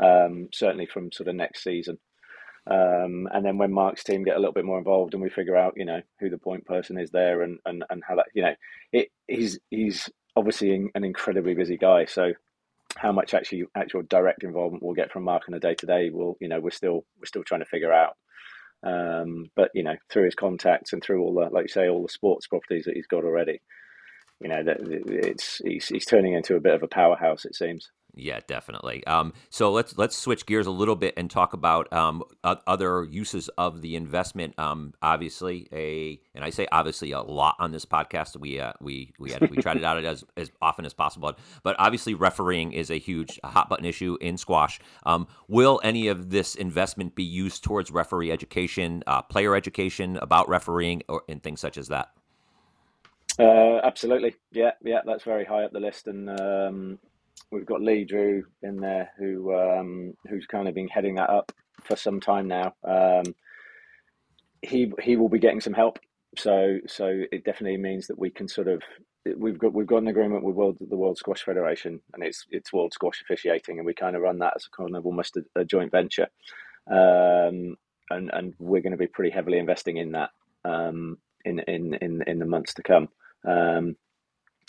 [0.00, 1.98] Um, certainly from sort of next season.
[2.70, 5.56] Um, and then when Mark's team get a little bit more involved and we figure
[5.56, 8.42] out, you know, who the point person is there and, and, and how that, you
[8.42, 8.54] know,
[8.92, 12.04] it, he's he's obviously an incredibly busy guy.
[12.04, 12.32] So
[12.96, 16.10] how much actually actual direct involvement we'll get from Mark on a day to day,
[16.12, 18.16] we'll, you know, we're still we're still trying to figure out.
[18.82, 22.02] Um, but you know, through his contacts and through all the, like you say, all
[22.02, 23.60] the sports properties that he's got already,
[24.40, 27.44] you know, that it's he's he's turning into a bit of a powerhouse.
[27.44, 27.90] It seems.
[28.14, 29.06] Yeah, definitely.
[29.06, 33.48] Um, so let's let's switch gears a little bit and talk about um, other uses
[33.50, 34.58] of the investment.
[34.58, 38.36] Um, obviously, a and I say obviously a lot on this podcast.
[38.36, 41.32] We uh, we we had, we tried it out as as often as possible,
[41.62, 44.80] but obviously refereeing is a huge hot button issue in squash.
[45.06, 50.48] Um, will any of this investment be used towards referee education, uh, player education about
[50.48, 52.08] refereeing, or and things such as that?
[53.38, 56.98] Uh, absolutely, yeah, yeah, that's very high up the list, and um,
[57.50, 61.52] we've got Lee Drew in there who um, who's kind of been heading that up
[61.82, 62.74] for some time now.
[62.84, 63.34] Um,
[64.62, 65.98] he he will be getting some help,
[66.36, 68.82] so so it definitely means that we can sort of
[69.36, 72.72] we've got we've got an agreement with World the World Squash Federation, and it's it's
[72.72, 75.60] World Squash officiating, and we kind of run that as a kind of almost a,
[75.60, 76.28] a joint venture,
[76.90, 77.76] um,
[78.10, 80.30] and and we're going to be pretty heavily investing in that
[80.64, 83.08] um, in in in in the months to come.
[83.46, 83.96] Um,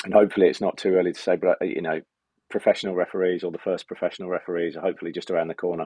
[0.05, 2.01] and hopefully, it's not too early to say, but uh, you know,
[2.49, 5.85] professional referees or the first professional referees are hopefully just around the corner.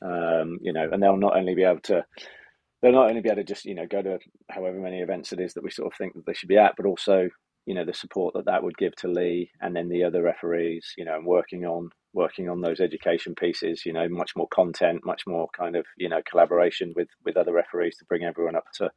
[0.00, 2.04] Um, you know, and they'll not only be able to,
[2.80, 4.18] they'll not only be able to just you know go to
[4.50, 6.74] however many events it is that we sort of think that they should be at,
[6.76, 7.28] but also
[7.66, 10.92] you know the support that that would give to Lee and then the other referees.
[10.96, 13.86] You know, and working on working on those education pieces.
[13.86, 17.52] You know, much more content, much more kind of you know collaboration with with other
[17.52, 18.90] referees to bring everyone up to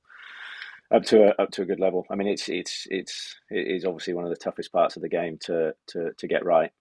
[0.94, 2.06] up to a, up to a good level.
[2.10, 5.10] I mean, it's it's it's it is obviously one of the toughest parts of the
[5.10, 6.72] game to to to get right.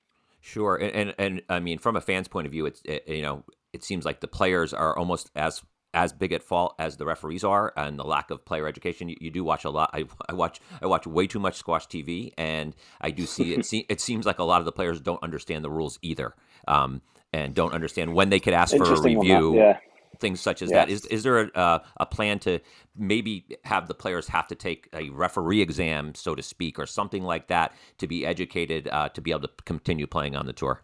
[0.41, 3.23] Sure, and and, and I mean, from a fan's point of view, it's it, you
[3.23, 5.63] know, it seems like the players are almost as
[5.95, 9.09] as big at fault as the referees are, and the lack of player education.
[9.09, 9.91] You, you do watch a lot.
[9.95, 13.65] I, I watch I watch way too much squash TV, and I do see it.
[13.65, 16.35] se- it seems like a lot of the players don't understand the rules either,
[16.69, 17.01] um,
[17.33, 19.57] and don't understand when they could ask for a Interesting on that, review.
[19.57, 19.79] yeah.
[20.25, 20.79] Things such as Yeah.
[20.79, 20.89] that.
[20.89, 22.59] Is is there a, uh, a plan to
[22.97, 27.23] maybe have the players have to take a referee exam, so to speak, or something
[27.23, 30.81] like that, to be educated uh, to be able to continue playing on the tour?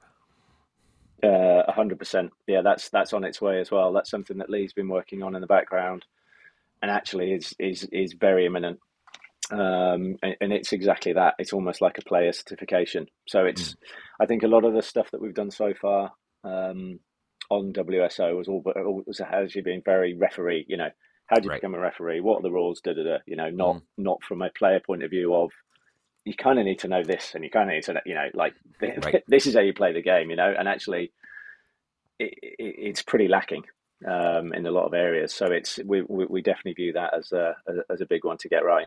[1.22, 2.32] Uh, A hundred percent.
[2.46, 3.94] Yeah, that's that's on its way as well.
[3.94, 6.04] That's something that Lee's been working on in the background,
[6.82, 8.78] and actually is is is very imminent.
[9.50, 11.34] Um, and, and it's exactly that.
[11.38, 13.06] It's almost like a player certification.
[13.26, 13.74] So it's,
[14.20, 16.12] I think a lot of the stuff that we've done so far
[16.44, 17.00] um,
[17.50, 20.66] on WSO was all, all was actually been very referee.
[20.68, 20.90] You know,
[21.26, 21.52] how do you Right.
[21.52, 22.20] become a referee?
[22.20, 22.80] What are the rules?
[22.80, 23.18] Da da da.
[23.26, 25.50] You know, not not from a player point of view of
[26.26, 28.14] you kind of need to know this and you kind of need to know, you
[28.16, 28.54] know like
[28.96, 29.18] Right.
[29.28, 31.12] this is how you play the game you know and actually
[32.18, 33.64] it, it, it's pretty lacking
[34.08, 37.32] um, in a lot of areas so it's we, we, we definitely view that as
[37.32, 37.54] a
[37.90, 38.86] as a big one to get right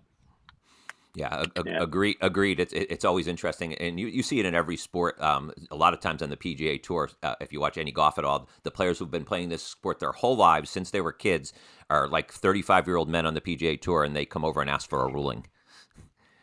[1.15, 1.83] Yeah, ag- Yeah.
[1.83, 2.17] agreed.
[2.21, 2.59] Agreed.
[2.59, 5.21] It's it- it's always interesting, and you, you see it in every sport.
[5.21, 8.17] Um, a lot of times on the PGA Tour, uh, if you watch any golf
[8.17, 11.11] at all, the players who've been playing this sport their whole lives since they were
[11.11, 11.53] kids
[11.89, 14.59] are like thirty five year old men on the PGA Tour, and they come over
[14.59, 15.45] and ask for a ruling.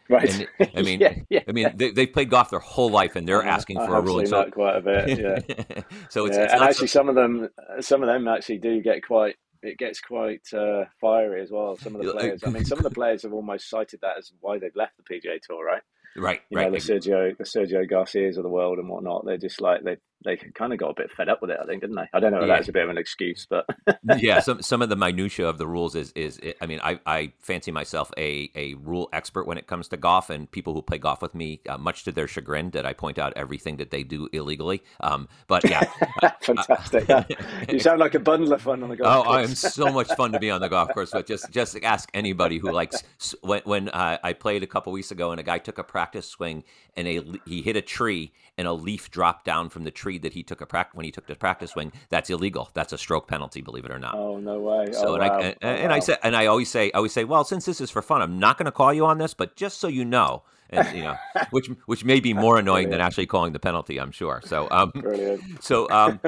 [0.09, 1.41] right And I mean, yeah, yeah.
[1.49, 4.01] I mean, they, they've played golf their whole life, and they're asking I for a
[4.01, 4.27] ruling.
[4.27, 7.49] So, quite a bit yeah so it's, it's and actually so- some of them
[7.81, 11.95] some of them actually do get quite it gets quite uh, fiery as well some
[11.95, 14.59] of the players i mean some of the players have almost cited that as why
[14.59, 15.83] they've left the pga tour right
[16.17, 16.67] right, you right.
[16.67, 19.97] know the sergio the sergio garcias of the world and whatnot they're just like they
[20.25, 22.21] they kind of got a bit fed up with it i think didn't they i
[22.21, 22.57] don't know if Yeah.
[22.57, 23.67] that's a bit of an excuse but
[24.19, 27.33] yeah, some some of the minutia of the rules is is I mean I, I
[27.41, 30.99] fancy myself a, a rule expert when it comes to golf, and people who play
[30.99, 34.03] golf with me, uh, much to their chagrin, that I point out everything that they
[34.03, 34.83] do illegally.
[35.01, 35.85] Um, but yeah,
[36.43, 37.25] fantastic Yeah.
[37.69, 40.09] you sound like a bundle of fun on the golf Oh, I am so much
[40.15, 41.11] fun to be on the golf course.
[41.13, 43.03] But just just ask anybody who likes
[43.43, 46.27] when when uh, I played a couple weeks ago, and a guy took a practice
[46.27, 46.65] swing,
[46.97, 50.33] and a he hit a tree, and a leaf dropped down from the tree that
[50.33, 51.93] he took a prac- when he took the practice swing.
[52.09, 52.71] That's illegal.
[52.75, 54.15] That's a stroke penalty, believe it or not.
[54.15, 55.39] oh no way So oh, and, wow.
[55.39, 57.65] I, and, Oh, and I said and I always say I always say well since
[57.65, 59.89] this is for fun I'm not going to call you on this but just so
[59.89, 61.17] you know and you know
[61.51, 64.91] which which may be more annoying than actually calling the penalty I'm sure so um
[64.95, 66.21] brilliant so um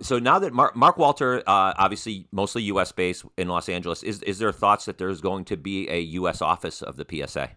[0.00, 2.92] so now that Mark, Mark Walter uh, obviously mostly U.S.
[2.92, 6.40] based in Los Angeles is is there thoughts that there's going to be a U.S.
[6.40, 7.50] office of the PSA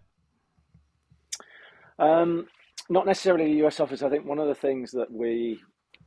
[2.01, 2.47] Um,
[2.89, 4.01] not necessarily the US office.
[4.01, 5.59] I think one of the things that we,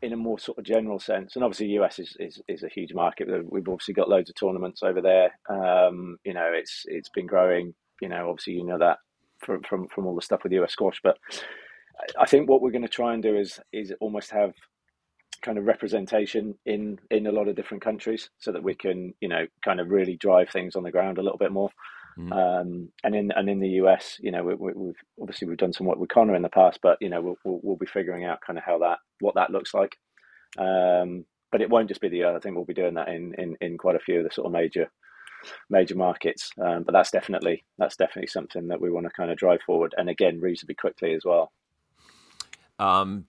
[0.03, 2.92] in a more sort of general sense, and obviously US is, is, is a huge
[2.92, 3.28] market.
[3.49, 5.30] We've obviously got loads of tournaments over there.
[5.49, 7.74] Um, you know, it's it's been growing.
[8.03, 8.99] You know, obviously you know that
[9.38, 11.16] from from from all the stuff with US squash, but
[12.18, 14.53] I think what we're going to try and do is is almost have
[15.42, 19.28] kind of representation in in a lot of different countries so that we can you
[19.28, 21.70] know kind of really drive things on the ground a little bit more
[22.18, 22.32] mm.
[22.32, 25.72] um, and in and in the US you know we, have we, obviously we've done
[25.72, 28.24] some work with Conor in the past but you know we'll, we'll, we'll be figuring
[28.24, 29.96] out kind of how that what that looks like.
[30.58, 33.34] Um, but it won't just be the US I think we'll be doing that in
[33.38, 34.90] in, in quite a few of the sort of major
[35.70, 36.50] major markets.
[36.64, 39.94] Um, but that's definitely that's definitely something that we want to kind of drive forward
[39.96, 41.52] and again reasonably quickly as well.
[42.78, 43.26] Um,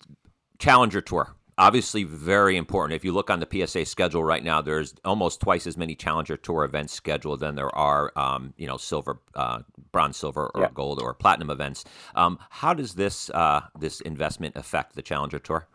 [0.59, 2.95] Challenger Tour obviously very important.
[2.95, 6.38] If you look on the PSA schedule right now, there's almost twice as many Challenger
[6.38, 9.60] Tour events scheduled than there are, um, you know, silver, uh,
[9.91, 10.70] bronze, silver, or yeah.
[10.74, 11.86] gold or platinum events.
[12.16, 15.68] Um, how does this uh, this investment affect the Challenger Tour?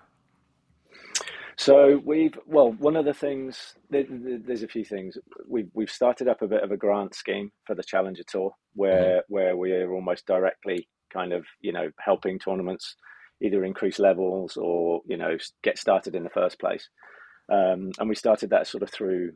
[1.56, 6.40] So we've well, one of the things there's a few things we've we've started up
[6.40, 9.34] a bit of a grant scheme for the Challenger Tour where mm-hmm.
[9.34, 12.96] where we're almost directly kind of you know helping tournaments
[13.42, 16.88] either increase levels or you know get started in the first place.
[17.50, 19.32] Um, and we started that sort of through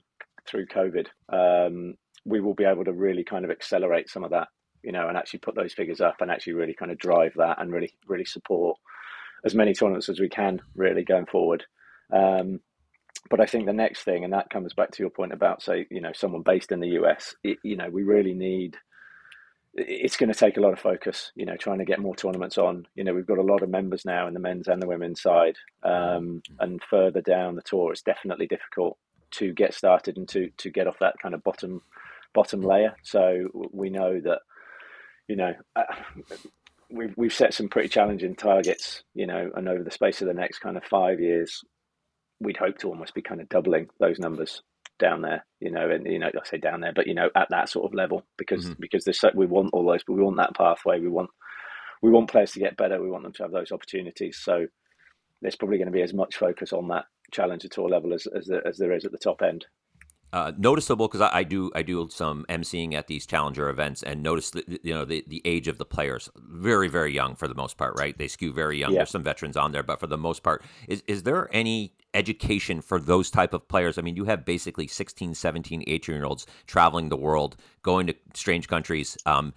[0.46, 1.06] through COVID.
[1.32, 1.94] Um,
[2.24, 4.48] we will be able to really kind of accelerate some of that,
[4.82, 7.60] you know, and actually put those figures up and actually really kind of drive that
[7.60, 8.78] and really really support
[9.44, 11.64] as many tournaments as we can really going forward.
[12.12, 12.60] Um,
[13.30, 15.86] but I think the next thing, and that comes back to your point about, say,
[15.90, 18.76] you know, someone based in the US, it, you know, we really need
[19.76, 22.58] it's going to take a lot of focus, you know, trying to get more tournaments
[22.58, 22.86] on.
[22.94, 25.20] You know, we've got a lot of members now in the men's and the women's
[25.20, 25.56] side.
[25.82, 28.96] Um, and further down the tour, it's definitely difficult
[29.32, 31.82] to get started and to, to get off that kind of bottom
[32.34, 32.96] bottom layer.
[33.02, 34.40] So we know that,
[35.28, 35.82] you know, uh,
[36.90, 40.34] we've, we've set some pretty challenging targets, you know, and over the space of the
[40.34, 41.62] next kind of five years,
[42.40, 44.62] we'd hope to almost be kind of doubling those numbers
[44.98, 47.48] down there, you know, and you know, I say down there, but you know, at
[47.50, 48.80] that sort of level, because mm-hmm.
[48.80, 51.00] because there's so, we want all those, but we want that pathway.
[51.00, 51.30] We want
[52.02, 53.02] we want players to get better.
[53.02, 54.38] We want them to have those opportunities.
[54.42, 54.66] So
[55.40, 58.46] there's probably going to be as much focus on that challenger tour level as as,
[58.46, 59.66] there, as there is at the top end.
[60.32, 64.20] Uh, noticeable because I, I, do I do some emceeing at these challenger events and
[64.20, 67.54] notice that you know the, the age of the players very very young for the
[67.54, 68.98] most part right they skew very young yeah.
[68.98, 72.80] there's some veterans on there but for the most part is is there any education
[72.80, 76.46] for those type of players i mean you have basically 16 17 18 year olds
[76.66, 79.52] traveling the world going to strange countries um,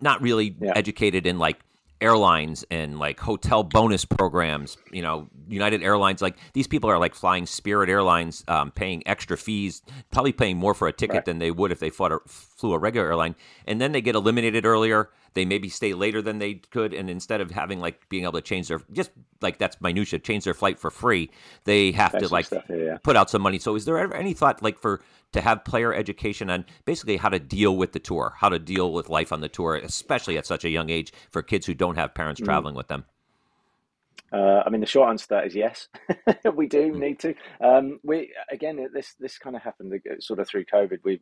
[0.00, 0.72] not really yeah.
[0.74, 1.60] educated in like
[2.02, 4.76] airlines and like hotel bonus programs.
[4.90, 9.36] You know, United Airlines, like these people are like flying Spirit Airlines, um, paying extra
[9.36, 11.24] fees, probably paying more for a ticket right.
[11.24, 13.34] than they would if they fought a, flew a regular airline.
[13.66, 15.10] And then they get eliminated earlier.
[15.34, 18.42] They maybe stay later than they could, and instead of having like being able to
[18.42, 21.30] change their just like that's minutia, change their flight for free,
[21.64, 22.98] they have to like stuff, yeah.
[23.02, 23.58] put out some money.
[23.58, 25.00] So, is there ever any thought like for
[25.32, 28.92] to have player education on basically how to deal with the tour, how to deal
[28.92, 31.96] with life on the tour, especially at such a young age for kids who don't
[31.96, 32.44] have parents mm.
[32.44, 33.04] traveling with them?
[34.32, 35.88] Uh, I mean, the short answer to that is yes,
[36.54, 36.98] we do mm.
[36.98, 37.34] need to.
[37.60, 40.98] Um, we again, this this kind of happened uh, sort of through COVID.
[41.04, 41.20] We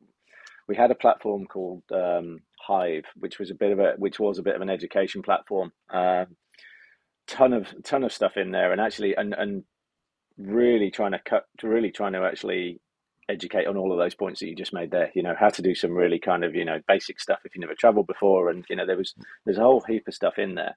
[0.69, 4.39] we had a platform called um, Hive, which was a bit of a which was
[4.39, 5.73] a bit of an education platform.
[5.93, 6.27] Uh,
[7.27, 9.65] ton of ton of stuff in there, and actually, and and
[10.39, 12.81] really trying to cut, really trying to actually
[13.31, 15.11] educate on all of those points that you just made there.
[15.15, 17.61] You know, how to do some really kind of you know basic stuff if you
[17.61, 19.15] never traveled before, and you know there was
[19.45, 20.77] there's a whole heap of stuff in there.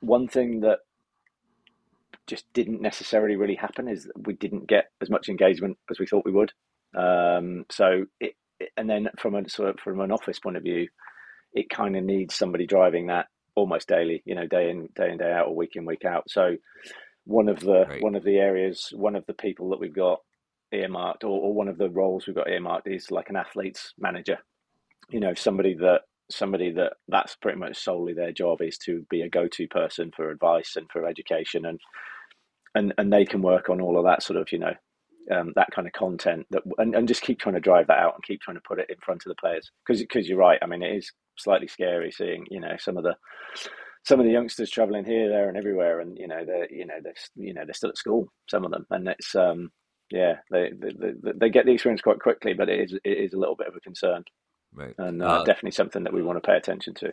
[0.00, 0.80] One thing that
[2.26, 6.24] just didn't necessarily really happen is we didn't get as much engagement as we thought
[6.24, 6.52] we would.
[6.96, 8.34] Um, so it,
[8.76, 10.88] and then from a sort of from an office point of view,
[11.52, 15.18] it kind of needs somebody driving that almost daily, you know, day in day in
[15.18, 16.28] day out or week in week out.
[16.28, 16.56] So
[17.24, 18.02] one of the right.
[18.02, 20.20] one of the areas, one of the people that we've got
[20.74, 24.38] earmarked, or, or one of the roles we've got earmarked is like an athletes manager.
[25.10, 29.22] You know, somebody that somebody that that's pretty much solely their job is to be
[29.22, 31.80] a go-to person for advice and for education and
[32.74, 34.72] and and they can work on all of that sort of you know
[35.30, 38.14] um, that kind of content that and, and just keep trying to drive that out
[38.14, 40.58] and keep trying to put it in front of the players because because you're right
[40.62, 43.14] i mean it is slightly scary seeing you know some of the
[44.04, 46.96] some of the youngsters traveling here there and everywhere and you know they're you know
[47.02, 49.70] they're you know they're still at school some of them and it's um
[50.10, 53.38] yeah, they, they they get the experience quite quickly, but it is it is a
[53.38, 54.24] little bit of a concern,
[54.74, 54.94] right?
[54.98, 57.12] And uh, uh, definitely something that we want to pay attention to.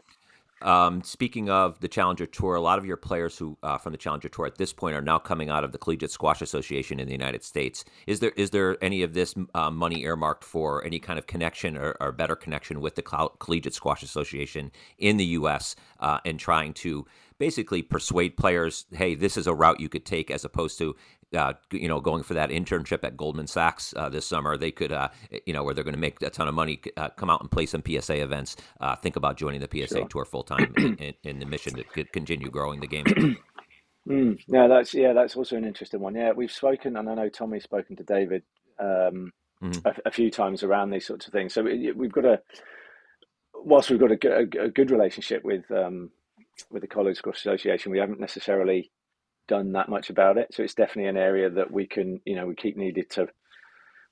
[0.61, 3.97] Um, speaking of the Challenger Tour, a lot of your players who uh, from the
[3.97, 7.07] Challenger Tour at this point are now coming out of the Collegiate Squash Association in
[7.07, 7.83] the United States.
[8.05, 11.77] Is there is there any of this uh, money earmarked for any kind of connection
[11.77, 15.75] or, or better connection with the Collegiate Squash Association in the U.S.
[15.99, 17.07] Uh, and trying to
[17.39, 20.95] basically persuade players, hey, this is a route you could take, as opposed to
[21.35, 24.91] uh, you know, going for that internship at Goldman Sachs uh, this summer, they could,
[24.91, 25.09] uh,
[25.45, 27.49] you know, where they're going to make a ton of money, uh, come out and
[27.49, 28.55] play some PSA events.
[28.79, 30.07] Uh, think about joining the PSA sure.
[30.07, 33.37] tour full time in, in, in, the mission to continue growing the game.
[34.09, 36.15] Mm, no, that's yeah, that's also an interesting one.
[36.15, 38.41] Yeah, we've spoken, and I know Tommy's spoken to David
[38.79, 39.85] um, mm-hmm.
[39.85, 41.53] a, a, few times around these sorts of things.
[41.53, 42.41] So we've got a,
[43.53, 46.09] whilst we've got a, a, a good relationship with um,
[46.71, 48.91] with the College Squash Association, we haven't necessarily
[49.51, 50.47] done that much about it.
[50.53, 53.27] So it's definitely an area that we can, you know, we keep needed to,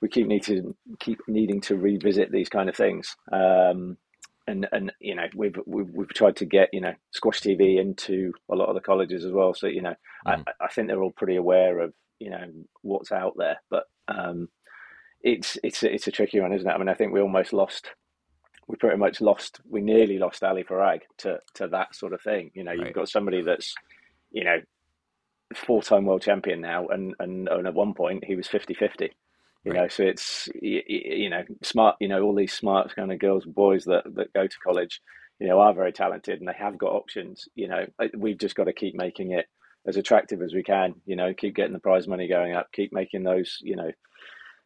[0.02, 3.16] we keep need to keep needing to revisit these kind of things.
[3.32, 3.98] Um,
[4.48, 8.34] and and you know we've, we've we've tried to get you know squash TV into
[8.52, 9.54] a lot of the colleges as well.
[9.54, 9.96] So you know
[10.28, 10.44] mm.
[10.48, 12.44] I, I think they're all pretty aware of you know
[12.82, 14.50] what's out there, but um,
[15.22, 16.74] it's it's it's a tricky one, isn't it?
[16.74, 17.92] I mean, I think we almost lost.
[18.68, 19.60] We pretty much lost.
[19.68, 22.52] We nearly lost Ali Farag to to that sort of thing.
[22.54, 22.80] You know, right.
[22.80, 23.74] you've got somebody that's
[24.32, 24.58] you know
[25.56, 29.10] four time world champion now, and, and and at one point he was 50-50.
[29.66, 29.82] You right.
[29.82, 31.98] know, so it's you, you, know smart.
[32.00, 35.02] You know, all these smart kind of girls and boys that that go to college,
[35.40, 37.48] you know, are very talented and they have got options.
[37.56, 37.86] You know,
[38.18, 39.48] we've just got to keep making it
[39.86, 40.96] as attractive as we can.
[41.06, 43.92] You know, keep getting the prize money going up, keep making those you know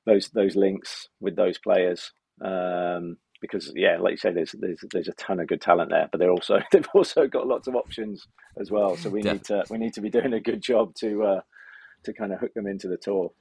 [0.05, 2.11] those those links with those players.
[2.39, 6.07] Um, because yeah, like you say, there's there's there's a ton of good talent there,
[6.09, 8.25] but they're also they've also got lots of options
[8.57, 8.95] as well.
[8.95, 11.41] So we need to we need to be doing a good job to uh,
[12.05, 13.31] to kind of hook them into the tour.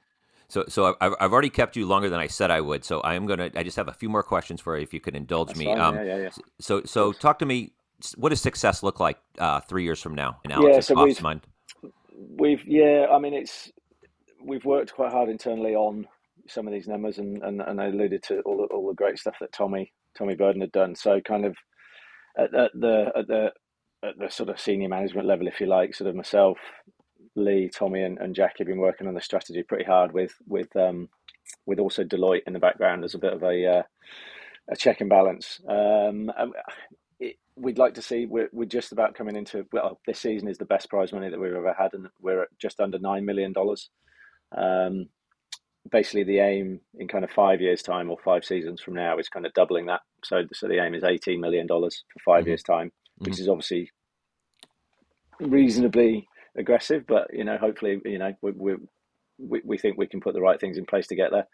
[0.49, 2.83] So, so I've, I've already kept you longer than I said I would.
[2.83, 3.49] So I am gonna.
[3.55, 5.71] I just have a few more questions for you, if you could indulge That's me.
[5.71, 6.29] Um, yeah, yeah, yeah.
[6.59, 7.71] So, so talk to me.
[8.17, 11.21] What does success look like uh, three years from now in Alex's yeah, so we've,
[11.21, 11.47] mind?
[12.37, 13.07] We've yeah.
[13.09, 13.71] I mean, it's
[14.43, 16.07] we've worked quite hard internally on
[16.47, 19.17] some of these numbers, and, and, and I alluded to all the, all the great
[19.17, 20.95] stuff that Tommy Tommy Berden had done.
[20.95, 21.55] So kind of
[22.37, 23.51] at, at the at the
[24.03, 26.57] at the sort of senior management level, if you like, sort of myself,
[27.35, 30.75] Lee, Tommy, and, and Jackie have been working on the strategy pretty hard with with
[30.75, 31.09] um,
[31.65, 33.83] with also Deloitte in the background as a bit of a uh,
[34.71, 35.59] a check and balance.
[35.67, 36.31] Um,
[37.19, 40.57] it, we'd like to see we're, we're just about coming into well this season is
[40.57, 43.53] the best prize money that we've ever had and we're at just under nine million
[43.53, 43.89] dollars
[44.57, 45.07] um,
[45.93, 49.29] basically the aim in kind of five years time or five seasons from now is
[49.29, 50.01] kind of doubling that.
[50.25, 52.47] So, so the aim is eighteen million dollars for 5 mm-hmm.
[52.49, 53.41] years time, which mm-hmm.
[53.43, 53.91] is obviously
[55.39, 56.27] reasonably
[56.57, 58.75] aggressive, but you know, hopefully, you know, we,
[59.37, 61.47] we we think we can put the right things in place to get there.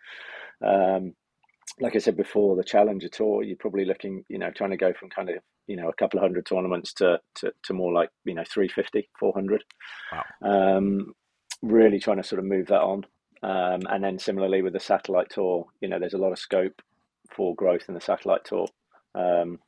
[0.68, 1.14] Um,
[1.80, 4.92] like I said before, the Challenger Tour, you're probably looking, you know, trying to go
[4.94, 5.38] from kind of,
[5.68, 9.10] you know, a couple of hundred tournaments to, to, to more like, you know, 350,
[9.20, 9.64] 400.
[10.12, 10.78] Wow.
[10.78, 11.14] Um,
[11.62, 13.06] really trying to sort of move that on.
[13.42, 16.82] Um, and then similarly with the satellite tour, you know, there's a lot of scope
[17.32, 18.68] for growth in the satellite tour.
[19.16, 19.60] Um,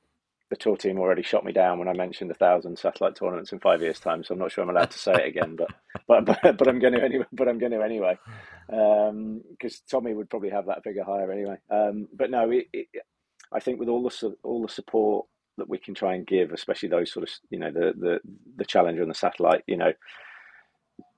[0.49, 3.59] the tour team already shot me down when I mentioned a thousand satellite tournaments in
[3.59, 5.69] five years' time, so I'm not sure I'm allowed to say it again, but
[6.07, 7.26] but but, but I'm going to anyway.
[7.32, 8.19] But I'm going to anyway,
[8.67, 9.41] because um,
[9.89, 11.55] Tommy would probably have that figure higher anyway.
[11.69, 12.88] Um, but no, it, it,
[13.53, 15.26] I think with all the all the support
[15.57, 18.19] that we can try and give, especially those sort of you know the the
[18.57, 19.93] the challenger and the satellite, you know,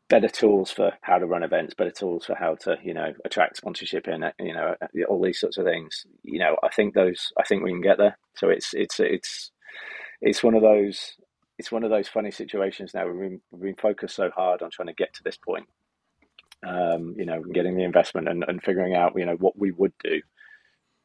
[0.09, 3.57] better tools for how to run events, better tools for how to, you know, attract
[3.57, 4.75] sponsorship in, you know,
[5.07, 6.05] all these sorts of things.
[6.23, 8.17] You know, I think those, I think we can get there.
[8.35, 9.51] So it's, it's, it's,
[10.21, 11.15] it's one of those,
[11.57, 13.07] it's one of those funny situations now.
[13.07, 15.67] We've been, we've been focused so hard on trying to get to this point,
[16.67, 19.93] um, you know, getting the investment and, and figuring out, you know, what we would
[20.03, 20.21] do.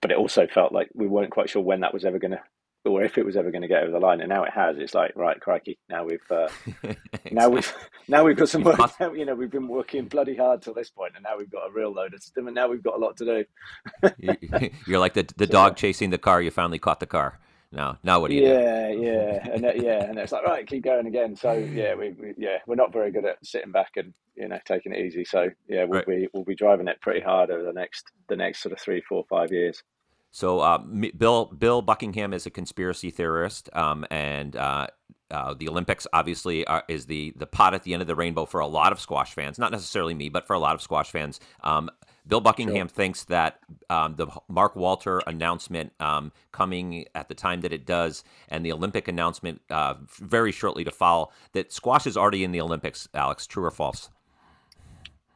[0.01, 2.42] But it also felt like we weren't quite sure when that was ever going to
[2.85, 4.20] or if it was ever going to get over the line.
[4.20, 4.79] And now it has.
[4.79, 5.79] It's like right, crikey!
[5.89, 6.49] Now we've uh,
[7.33, 7.72] now we've
[8.09, 8.79] now we've got some work.
[9.01, 11.72] you know, we've been working bloody hard till this point, and now we've got a
[11.72, 12.47] real load of stuff.
[12.47, 14.68] And now we've got a lot to do.
[14.87, 16.43] You're like the the so, dog chasing the car.
[16.43, 17.39] You finally caught the car.
[17.70, 19.01] Now, now what do you yeah, do?
[19.03, 21.37] Yeah, and yeah, and it's like right, keep going again.
[21.37, 24.59] So yeah, we, we, yeah we're not very good at sitting back and you know
[24.64, 25.24] taking it easy.
[25.24, 26.07] So yeah, we'll right.
[26.07, 29.03] be we'll be driving it pretty hard over the next the next sort of three,
[29.03, 29.83] four, five years.
[30.31, 34.89] So uh, Bill Bill Buckingham is a conspiracy theorist, um, and uh,
[35.31, 38.45] uh, the Olympics obviously are, is the the pot at the end of the rainbow
[38.45, 39.59] for a lot of squash fans.
[39.59, 41.41] Not necessarily me, but for a lot of squash fans.
[41.62, 41.91] Um,
[42.26, 42.95] Bill Buckingham sure.
[42.95, 43.59] thinks that
[43.89, 48.72] um, the Mark Walter announcement um, coming at the time that it does, and the
[48.72, 53.09] Olympic announcement uh, very shortly to follow, that squash is already in the Olympics.
[53.14, 54.11] Alex, true or false?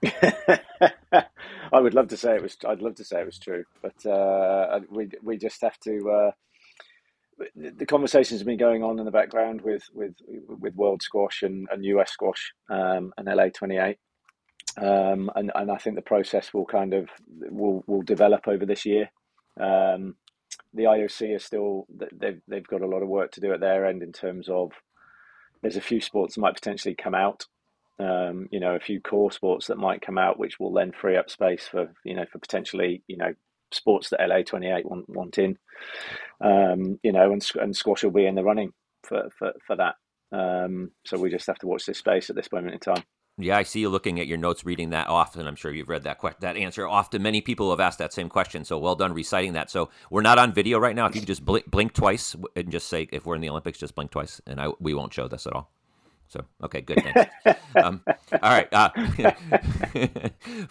[1.72, 2.56] I would love to say it was.
[2.66, 6.10] I'd love to say it was true, but uh, we we just have to.
[6.10, 6.30] Uh,
[7.56, 10.14] the conversations have been going on in the background with with
[10.48, 13.98] with World Squash and, and US Squash um, and LA twenty eight,
[14.76, 17.08] um, and and I think the process will kind of
[17.50, 19.10] will will develop over this year.
[19.60, 20.16] Um,
[20.74, 23.86] the IOC is still they've they've got a lot of work to do at their
[23.86, 24.72] end in terms of
[25.62, 27.46] there's a few sports that might potentially come out
[28.02, 31.16] um, you know, a few core sports that might come out, which will then free
[31.16, 33.34] up space for you know for potentially you know
[33.70, 35.58] sports that LA twenty eight want, want in,
[36.40, 38.72] um, you know, and and squash will be in the running
[39.04, 39.94] for for for that.
[40.32, 43.04] Um, so we just have to watch this space at this moment in time.
[43.38, 45.46] Yeah, I see you looking at your notes, reading that often.
[45.46, 47.22] I'm sure you've read that que- that answer often.
[47.22, 49.70] Many people have asked that same question, so well done reciting that.
[49.70, 51.06] So we're not on video right now.
[51.06, 53.78] If you could just blink, blink twice and just say if we're in the Olympics,
[53.78, 55.70] just blink twice, and I we won't show this at all.
[56.32, 57.04] So okay, good.
[57.76, 58.68] um, all right.
[58.72, 58.88] Uh,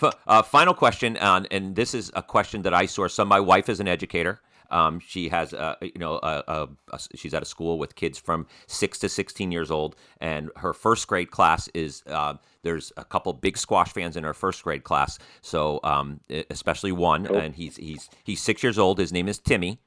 [0.28, 3.14] uh, final question, uh, and this is a question that I source.
[3.14, 4.41] So my wife is an educator.
[4.72, 8.18] Um, she has, a, you know, a, a, a, she's at a school with kids
[8.18, 12.34] from six to sixteen years old, and her first grade class is uh,
[12.64, 15.20] there's a couple big squash fans in her first grade class.
[15.41, 17.38] So um, especially one, cool.
[17.38, 18.97] and he's he's he's six years old.
[18.97, 19.80] His name is Timmy.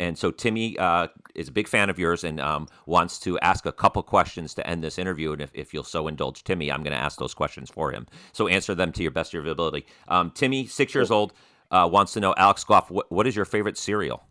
[0.00, 3.66] And so Timmy uh, is a big fan of yours and um, wants to ask
[3.66, 5.32] a couple questions to end this interview.
[5.32, 8.06] And if, if you'll so indulge Timmy, I'm going to ask those questions for him.
[8.32, 9.84] So answer them to your best of your ability.
[10.08, 11.34] Um, Timmy, six years old,
[11.70, 14.24] uh, wants to know, Alex Gough, what, what is your favorite cereal?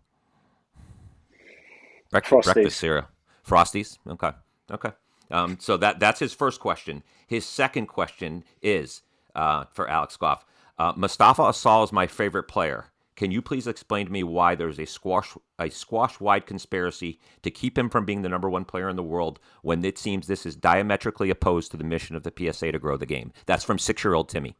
[2.11, 2.43] Frosties.
[2.45, 3.05] Breakfast cereal.
[3.47, 3.99] Frosties.
[4.07, 4.32] Okay.
[4.72, 4.91] Okay.
[5.30, 7.03] Um, so that that's his first question.
[7.28, 9.03] His second question is
[9.36, 10.43] uh, for Alex Gough.
[10.80, 12.86] Uh, Mostafa Asal is my favorite player.
[13.20, 17.51] Can you please explain to me why there's a squash a squash wide conspiracy to
[17.51, 20.45] keep him from being the number one player in the world when it seems this
[20.45, 23.34] is diametrically opposed to the mission of the PSA to grow the game?
[23.45, 24.55] That's from six year old Timmy.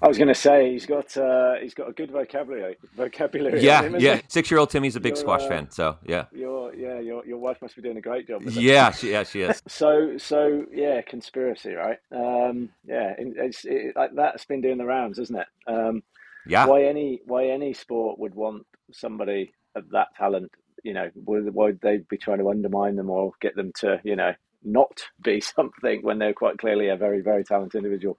[0.00, 2.76] I was going to say he's got uh, he's got a good vocabulary.
[2.94, 3.60] Vocabulary.
[3.60, 4.20] Yeah, him, yeah.
[4.28, 6.26] Six year old Timmy's a big squash uh, fan, so yeah.
[6.30, 8.42] Your yeah, your your wife must be doing a great job.
[8.42, 9.60] yeah, she, yeah, she is.
[9.68, 11.98] so so yeah, conspiracy, right?
[12.12, 15.46] Um, yeah, it's it, like that's been doing the rounds, isn't it?
[15.66, 16.04] Um,
[16.46, 16.66] yeah.
[16.66, 20.50] Why any why any sport would want somebody of that talent?
[20.82, 24.00] You know, would why would they be trying to undermine them or get them to
[24.04, 24.32] you know
[24.62, 28.16] not be something when they're quite clearly a very very talented individual?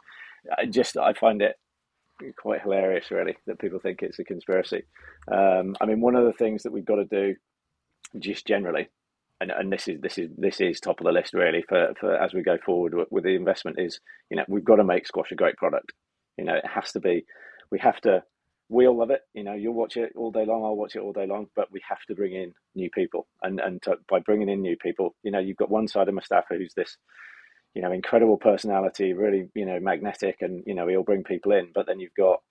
[0.58, 1.56] I just I find it
[2.38, 4.84] quite hilarious, really, that people think it's a conspiracy.
[5.32, 7.36] Um, I mean, one of the things that we've got to do,
[8.20, 8.90] just generally,
[9.42, 12.16] and, and this is this is this is top of the list really for, for
[12.16, 14.00] as we go forward with, with the investment is
[14.30, 15.92] you know we've got to make squash a great product.
[16.38, 17.26] You know, it has to be.
[17.74, 18.24] We have to.
[18.70, 19.22] We all love it.
[19.34, 20.64] You know, you'll watch it all day long.
[20.64, 21.48] I'll watch it all day long.
[21.56, 24.78] But we have to bring in new people, and and to, by bringing in new
[24.78, 26.98] people, you know, you've got one side of Mostafa who's this
[27.74, 31.70] you know, incredible personality, really, you know, magnetic, and you know, he'll bring people in.
[31.74, 32.42] But then you've got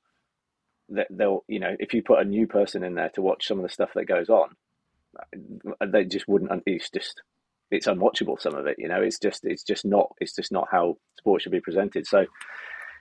[0.90, 3.58] that they'll, you know, if you put a new person in there to watch some
[3.58, 4.50] of the stuff that goes on,
[5.86, 6.62] they just wouldn't.
[6.66, 7.22] It's just,
[7.70, 8.40] it's unwatchable.
[8.40, 11.42] Some of it, you know, it's just, it's just not, it's just not how sport
[11.42, 12.06] should be presented.
[12.06, 12.26] So,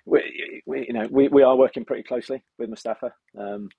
[0.05, 3.11] we, we you know, we, we are working pretty closely with Mostafa.
[3.37, 3.69] Um,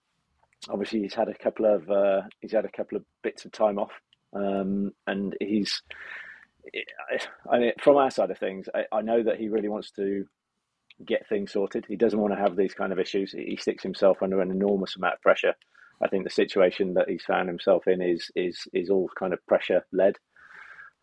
[0.69, 3.79] obviously, he's had a couple of, uh, he's had a couple of bits of time
[3.79, 3.93] off,
[4.35, 5.83] um, and he's
[7.51, 10.25] I mean, from our side of things, I, I, know that he really wants to
[11.05, 11.85] get things sorted.
[11.89, 13.33] He doesn't want to have these kind of issues.
[13.33, 15.55] He sticks himself under an enormous amount of pressure.
[16.03, 19.45] I think the situation that he's found himself in is is is all kind of
[19.47, 20.17] pressure led.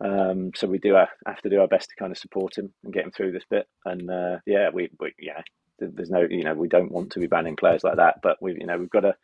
[0.00, 2.72] Um, so we do have, have, to do our best to kind of support him
[2.84, 3.68] and get him through this bit.
[3.84, 5.42] And uh, yeah, we, we yeah,
[5.78, 8.52] there's no you know we don't want to be banning players like that, but we
[8.52, 9.14] you know we've got to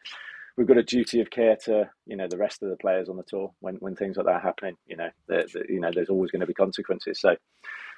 [0.57, 3.17] we've got a duty of care to you know the rest of the players on
[3.17, 4.77] the tour when, when things like that are happening.
[4.87, 7.21] You know, the, the, you know, there's always going to be consequences.
[7.21, 7.37] So,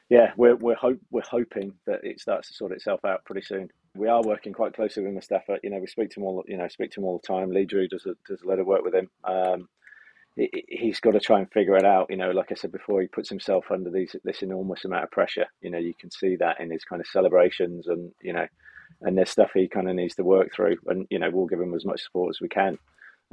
[0.08, 3.70] yeah, we're we're hope we're hoping that it starts to sort itself out pretty soon.
[3.94, 5.58] We are working quite closely with Mostafa.
[5.62, 7.50] You know, we speak to him all you know speak to him all the time.
[7.50, 9.10] Lee Drew does a, does a lot of work with him.
[9.24, 9.68] Um,
[10.68, 12.06] he's got to try and figure it out.
[12.10, 15.10] You know, like I said before, he puts himself under these this enormous amount of
[15.10, 15.46] pressure.
[15.60, 18.46] You know, you can see that in his kind of celebrations and you know
[19.02, 20.76] and there's stuff he kind of needs to work through.
[20.86, 22.78] And you know, we'll give him as much support as we can.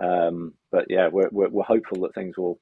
[0.01, 2.59] Um, but yeah, we're, we're, we're hopeful that things will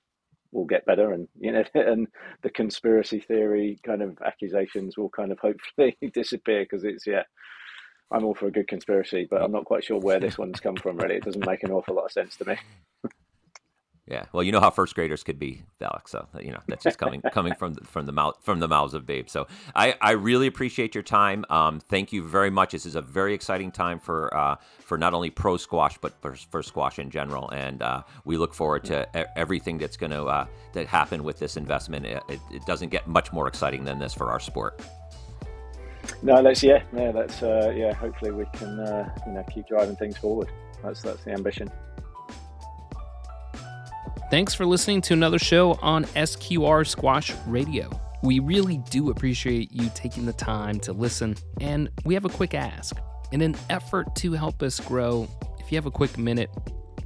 [0.51, 2.07] will get better, and you know, and
[2.43, 7.23] the conspiracy theory kind of accusations will kind of hopefully disappear because it's yeah.
[8.11, 10.75] I'm all for a good conspiracy, but I'm not quite sure where this one's come
[10.75, 10.97] from.
[10.97, 12.57] Really, it doesn't make an awful lot of sense to me.
[14.05, 16.11] Yeah, well, you know how first graders could be, Alex.
[16.11, 18.93] So you know that's just coming coming from the, from the mouth from the mouths
[18.93, 19.31] of babes.
[19.31, 21.45] So I, I really appreciate your time.
[21.49, 22.73] Um, thank you very much.
[22.73, 26.35] This is a very exciting time for uh, for not only pro squash but for,
[26.35, 30.47] for squash in general, and uh, we look forward to everything that's going to uh,
[30.73, 32.05] that happen with this investment.
[32.05, 34.81] It, it, it, doesn't get much more exciting than this for our sport.
[36.21, 37.93] No, let's yeah, yeah, let's uh, yeah.
[37.93, 40.49] Hopefully, we can uh, you know keep driving things forward.
[40.83, 41.71] That's that's the ambition.
[44.33, 47.87] Thanks for listening to another show on SQR Squash Radio.
[48.23, 52.55] We really do appreciate you taking the time to listen, and we have a quick
[52.55, 52.97] ask.
[53.31, 55.27] In an effort to help us grow,
[55.59, 56.49] if you have a quick minute,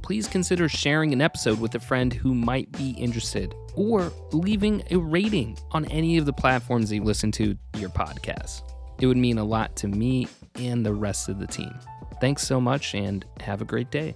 [0.00, 4.96] please consider sharing an episode with a friend who might be interested or leaving a
[4.96, 8.62] rating on any of the platforms you listen to your podcast.
[9.02, 11.78] It would mean a lot to me and the rest of the team.
[12.22, 14.14] Thanks so much and have a great day.